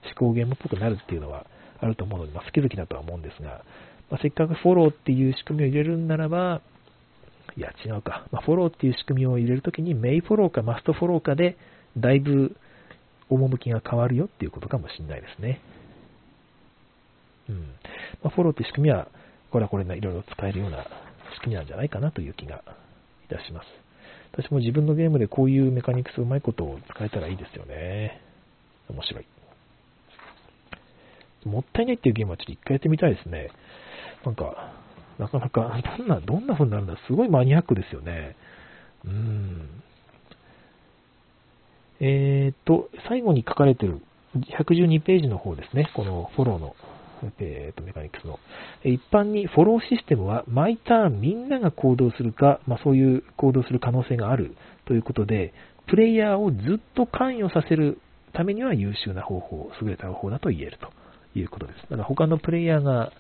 [0.03, 1.45] 思考ゲームっぽくなるっていうのは
[1.79, 3.63] あると思うので、まあ、好き好きだとは思うんですが、
[4.09, 6.61] まあ、せっかくフォローっていう仕組みを入れるんならば、
[7.57, 11.57] いや違うか、まあ、フォローっていう仕組みを入れるときに、メイフォローかマストフォローかで、
[11.97, 12.55] だいぶ
[13.29, 15.61] 趣が変わるよっていうことかもしれないですね。
[17.51, 17.57] うん。
[18.23, 19.07] まあ、フォローって仕組みは、
[19.51, 20.83] これはこれいろいろ使えるような
[21.33, 22.63] 仕組みなんじゃないかなという気が
[23.25, 23.67] いたします。
[24.31, 28.21] 私も自分のゲームでこういうメカニクスうまいことを使えたらいいですよね。
[28.89, 29.25] 面白い。
[31.43, 33.49] もったいないっていうゲームはちょっと一回やってみたいですね。
[34.25, 34.73] なんか、
[35.19, 38.35] なかなか、どんな、どんな風になるんだすごいマニアックですよね。
[39.05, 39.69] うーん。
[41.99, 44.01] えー、っと、最後に書かれてる
[44.35, 45.89] 112ページの方ですね。
[45.95, 46.75] このフォローの、
[47.39, 48.39] えー、と、メカニクスの。
[48.83, 54.55] 一般にフォローシステムは毎ターンみんなが行動するか、まあ、そういう行動する可能性がある
[54.85, 55.53] ということで、
[55.87, 57.99] プレイヤーをずっと関与させる
[58.33, 60.89] ためには優秀な方法、優れた方法だと言えると
[61.37, 61.81] いうことです。
[61.83, 63.11] だから他のプレイヤーが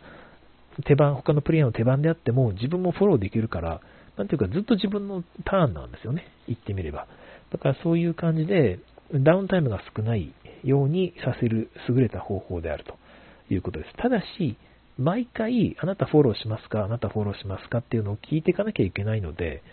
[0.85, 3.81] 手番、他のプレイヤーの手番であっても自分もフォローできるから、
[4.17, 6.25] なんていうかずっと自分のターンなんですよね。
[6.47, 7.07] 言ってみれば。
[7.51, 8.79] だからそういう感じで、
[9.13, 10.33] ダウンタイムが少ない
[10.63, 12.93] ようにさせる優れた方法であると
[13.53, 13.93] いうことです。
[13.97, 14.57] ただし、
[14.97, 17.79] 毎回、あなたフォローしますか、あなたフォローしますか？
[17.79, 19.63] っていうのを聞いていかなきゃいけないので、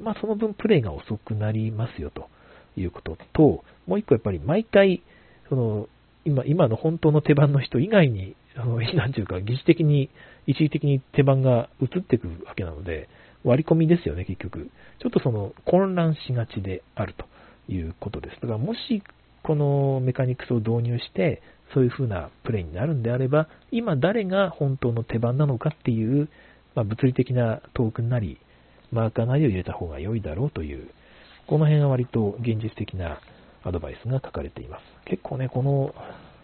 [0.00, 2.28] まあその分プレイが遅くなりますよと
[2.76, 5.02] いうことと、もう一個やっぱり毎回、
[5.48, 5.88] その、
[6.24, 10.10] 今、今の本当の手番の人以外に、あの、 なんていうか、疑似的に、
[10.46, 13.08] 一時的に手番が移ってくるわけなので、
[13.44, 14.70] 割り込みですよね、結局。
[15.00, 17.26] ちょっとその、混乱しがちであると
[17.72, 18.40] いうことです。
[18.40, 19.02] だから、もし、
[19.42, 21.42] このメカニクスを導入して、
[21.74, 26.28] そういう風なプレイになるんであれば、今誰が本当の手番なのかっていう、
[26.74, 28.38] まあ、物理的なトークンなり、
[28.90, 30.88] マーカーなりを入れた方が良いだろうという、
[31.46, 33.20] この辺は割と現実的な
[33.64, 34.82] アドバイスが書かれています。
[35.06, 35.94] 結構ね、この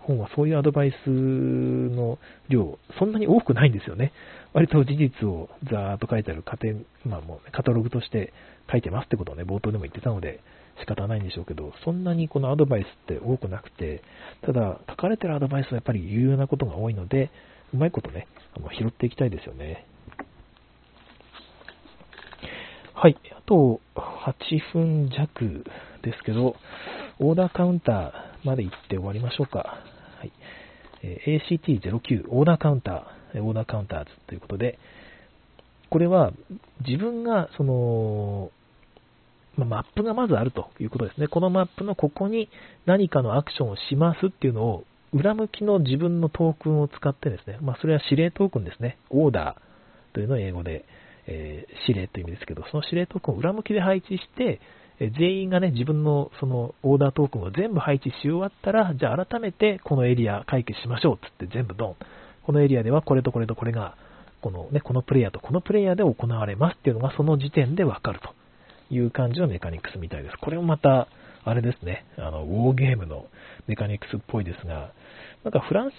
[0.03, 2.19] 本はそういうアドバイスの
[2.49, 4.13] 量、そんなに多くないんですよね。
[4.55, 6.75] 割と事実をざーっと書いてある過程、
[7.05, 8.33] まあもう、ね、カタログとして
[8.71, 10.41] 書いてますってことをね、冒頭でも言ってたので
[10.81, 14.03] 仕方ないんでしょうけど、そんなにこのアドバイスって多くなくて、
[14.43, 17.31] ただ書かれてるアドバイスはやっぱり有用なことが多いので、
[17.75, 18.27] うまいことね、
[18.57, 19.87] あの拾っていきたいですよね。
[22.95, 23.17] はい。
[23.31, 24.33] あと、8
[24.73, 25.65] 分弱
[26.03, 26.57] ですけど、
[27.21, 28.13] オーダーカウンター
[28.45, 29.59] まで行って終わりましょうか。
[30.19, 30.33] はい。
[31.03, 34.81] え ACT09、オーダーカウンター、オーダーカウンターズということで、
[35.91, 36.33] これは
[36.87, 38.51] 自分が、その、
[39.61, 41.29] まマップがまずあるということですね。
[41.29, 42.49] このマップのここに
[42.87, 48.99] 何かのアクションをしますっていうのを、裏向きの自分のトークンを使ってですね、まあ、それは指令トークンですね。
[49.11, 50.85] オーダーというのを英語で、
[51.27, 54.61] えー、指令という意味ですけど、その指令トークンを裏向きで配置して、
[55.01, 61.97] え全員がね、自分のそのオーダートークンを全部配置し終わったら、じゃあ改めてこのエリア解決しましょうつって全部ドン。
[62.43, 63.97] このエリアではこれとこれとこれが、
[64.41, 68.31] このね、このプレイヤーとこのプレイヤーで行われますっていうのがその時点でわかると
[68.91, 70.37] いう感じのメカニクスみたいです。
[70.41, 71.09] これもまた、
[71.45, 73.27] あれですね、あの、ウォーゲームの
[73.67, 74.93] メカニクスっぽいですが、
[75.45, 75.97] なんかフランシ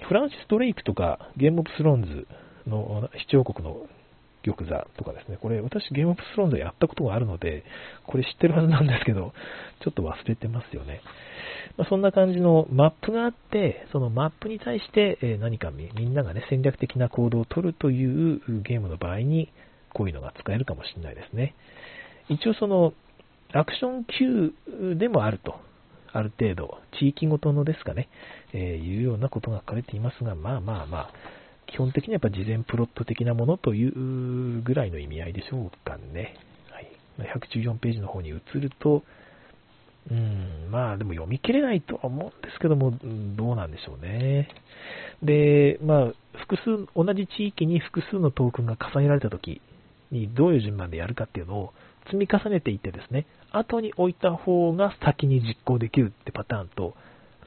[0.00, 2.26] ス、フランシス・ドレイクとかゲームオブスローンズ
[2.66, 3.86] の視聴国の
[4.44, 7.64] 玉座とかですね、これ私ゲームオブスローンズやったことがあるので、
[8.06, 9.32] これ知ってるはずなんですけど、
[9.82, 11.00] ちょっと忘れてますよね。
[11.76, 19.52] まあ、そんな感じのマップがあって、そのマップに対して何かみんながね、戦略的な行動を取るというゲームの場合に、
[19.92, 21.54] こういうのが使えるかもしれないですね。
[22.28, 22.92] 一応その、
[23.52, 24.54] アクション Q
[24.98, 25.60] でもあると。
[26.12, 28.08] ある程度、地域ごとのですかね、
[28.54, 31.10] えー、いうようなことが書かれていますが、まあまあまあ、
[31.66, 36.36] 基本的にはやっぱ事前プロット的なものというぐらいの意味合いでしょうかね。
[36.70, 39.02] はい、114ページの方に移ると、
[40.10, 42.92] うん、まあでも読み切れないとは思うんですけども、
[43.36, 44.48] どうなんでしょうね。
[45.22, 49.60] で、まあ、複数、同じ地域に複数のトークンが重ねられたとき
[50.10, 51.72] にどういう順番でやるかっていうのを
[52.06, 56.94] 積み重ねていってですね、後に置いた方が先に実行できるってパターンと、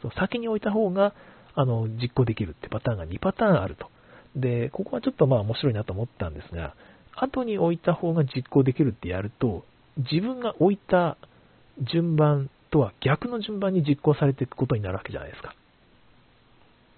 [0.01, 1.13] その先に置いた方が
[1.55, 3.87] あの実行できるってパターンが2パターンあると。
[4.35, 6.75] で、ここはちょっとまあ面白いなと思ったんですが、
[7.15, 9.65] 後に置いた方が実行できるってやると、
[9.97, 11.17] 自分が置いた
[11.91, 15.53] 順番とは逆の順番に実行されていくことになるわけじゃないですか。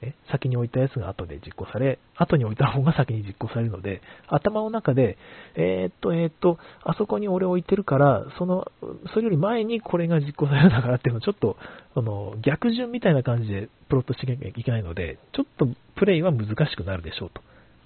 [0.02, 5.18] ね、先に置いたやつが後で実行され、後に置いた方が先に実行されるので、頭の中で、
[5.56, 8.72] えー、っと、えー、っと、あそこに俺置いてるから、その、
[9.14, 11.56] それより前にこれが実行されるんだからっていうのをちょっと、
[11.96, 17.42] あの、逆順みたいな感じでプロットしなきゃいけないので、ちょっとプレイは難しくなるでしょうと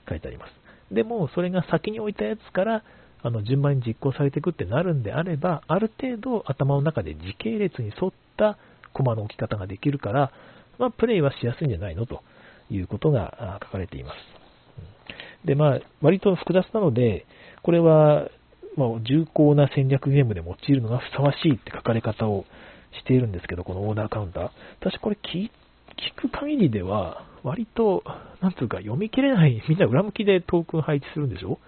[0.07, 0.53] 書いてあります。
[0.93, 2.83] でも、それが先に置いたやつから、
[3.23, 8.57] あの順番に実行されていくってなるんであれば、ある程度頭の中で時系列に沿った
[8.93, 10.31] コマの置き方ができるから、
[10.79, 12.21] まあ、プレイはしやすいんじゃないのと
[12.69, 14.15] いうことが書かれています。
[15.45, 17.25] で、まあ、割と複雑なので、
[17.61, 18.29] これは、
[18.77, 22.45] まあ、重厚な戦略ゲームで用いるのがふさわしいって書かれ方を
[22.99, 24.49] しているんですけど、このオーダーカウンター。
[24.81, 25.49] 私これ聞
[26.15, 28.03] く限りでは、割と、
[28.41, 31.59] なんつうか読み切れない、 みんな裏向きでトークン配置するんでしょ？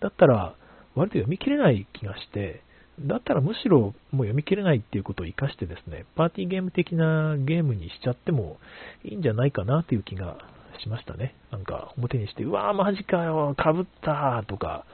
[0.00, 0.54] だったら、
[0.94, 2.60] 割と読み切れない気がして、
[3.00, 8.58] だったらむしろもう読み切れないっていうことを活かしてですね、パーティーゲーム的なゲームにしちゃっても
[9.04, 10.36] いいんじゃないかなっていう気が
[10.82, 11.34] しましたね。
[11.50, 14.84] なんか表にして、うわーマジかよ、かぶったとか、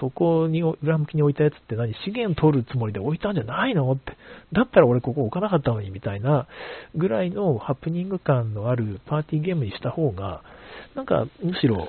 [0.00, 4.16] そこに裏向きに置いたやつって何資源取るつもりで置いたんじゃないのって。
[4.52, 6.48] だったら俺ここ置かなかったのにみたいな
[6.96, 10.42] ぐらいのハプニング感のあるパーティーゲームにした方が、
[10.94, 11.88] なんかむしろ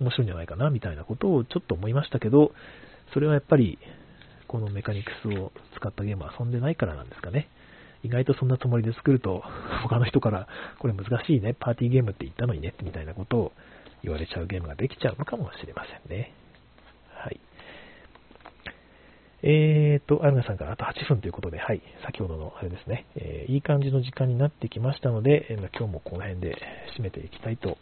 [0.00, 2.52] 面白いんじゃないかなみたいなことをちょっと思いましたけど、
[3.12, 3.78] それはやっぱり
[4.48, 7.48] このメカニクスを使ったゲームを遊んでないからなんですかね。
[8.02, 9.42] 意外とそんなつもりで作ると、
[9.82, 10.46] 他の人から、
[10.78, 13.52] これ難しいね、パーティーゲームって言ったのにね、みたいなことを
[14.02, 16.34] 言われちゃうゲームができちゃうのかもしれませんね。
[17.14, 17.40] はい。
[19.42, 26.56] えーと、アルナさんからあと8分ということで、はい、先ほどのあれですね、えー、いい感じの時間になってきましたので、えー、今日もこの辺で
[26.98, 27.76] 締めていきたいと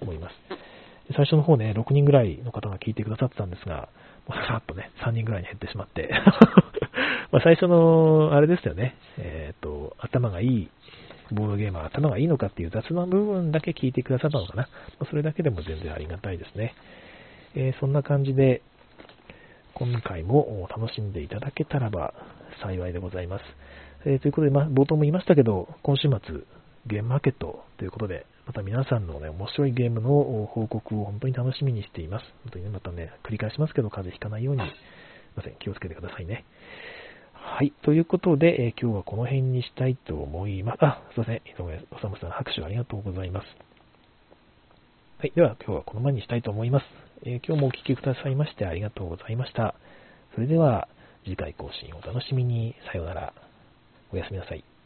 [0.00, 0.34] 思います。
[1.14, 3.88] 最初の方ね、6人ぐらいの方が聞いてくださってたんですが、
[4.34, 6.10] さっとね、3人ぐらいに減ってしまって
[7.32, 10.68] ま最初の、あれですよね、えっ、ー、と、頭がいい、
[11.30, 14.68] ボードゲーマー頭がいいのかっていう雑な部分だけ聞いてくださったのかな。
[14.98, 16.74] まそれだけでも全然ありがたいですね。
[17.54, 18.62] えー、そんな感じで、
[19.74, 22.12] 今回も楽しんでいただけたらば
[22.62, 23.44] 幸いでございます。
[24.04, 26.18] えー、ということで、ま冒頭も言いましたけど、今週末、
[26.88, 30.08] ゲームマーケットということで、また皆さんのね、面白いゲームの
[30.46, 32.24] 報告を本当に楽しみにしています。
[32.44, 34.68] 本当にね、またね、繰り返しますけど、風邪ひかないように、すい
[35.36, 36.44] ません、気をつけてくださいね。
[37.34, 37.72] はい。
[37.82, 40.84] ということで、え、今日はこの辺にしたいと思います。
[40.84, 41.36] あ、すいません。
[41.36, 43.46] 井上治さん、拍手ありがとうございます。
[45.18, 45.32] はい。
[45.34, 46.86] では、今日はこのままにしたいと思います。
[47.24, 49.74] え、今日もお聴きくださいましてありがとうございました。
[50.34, 50.88] それでは、
[51.24, 52.74] 次回更新をお楽しみに。
[52.90, 53.32] さようなら。
[54.12, 54.77] おやすみなさい。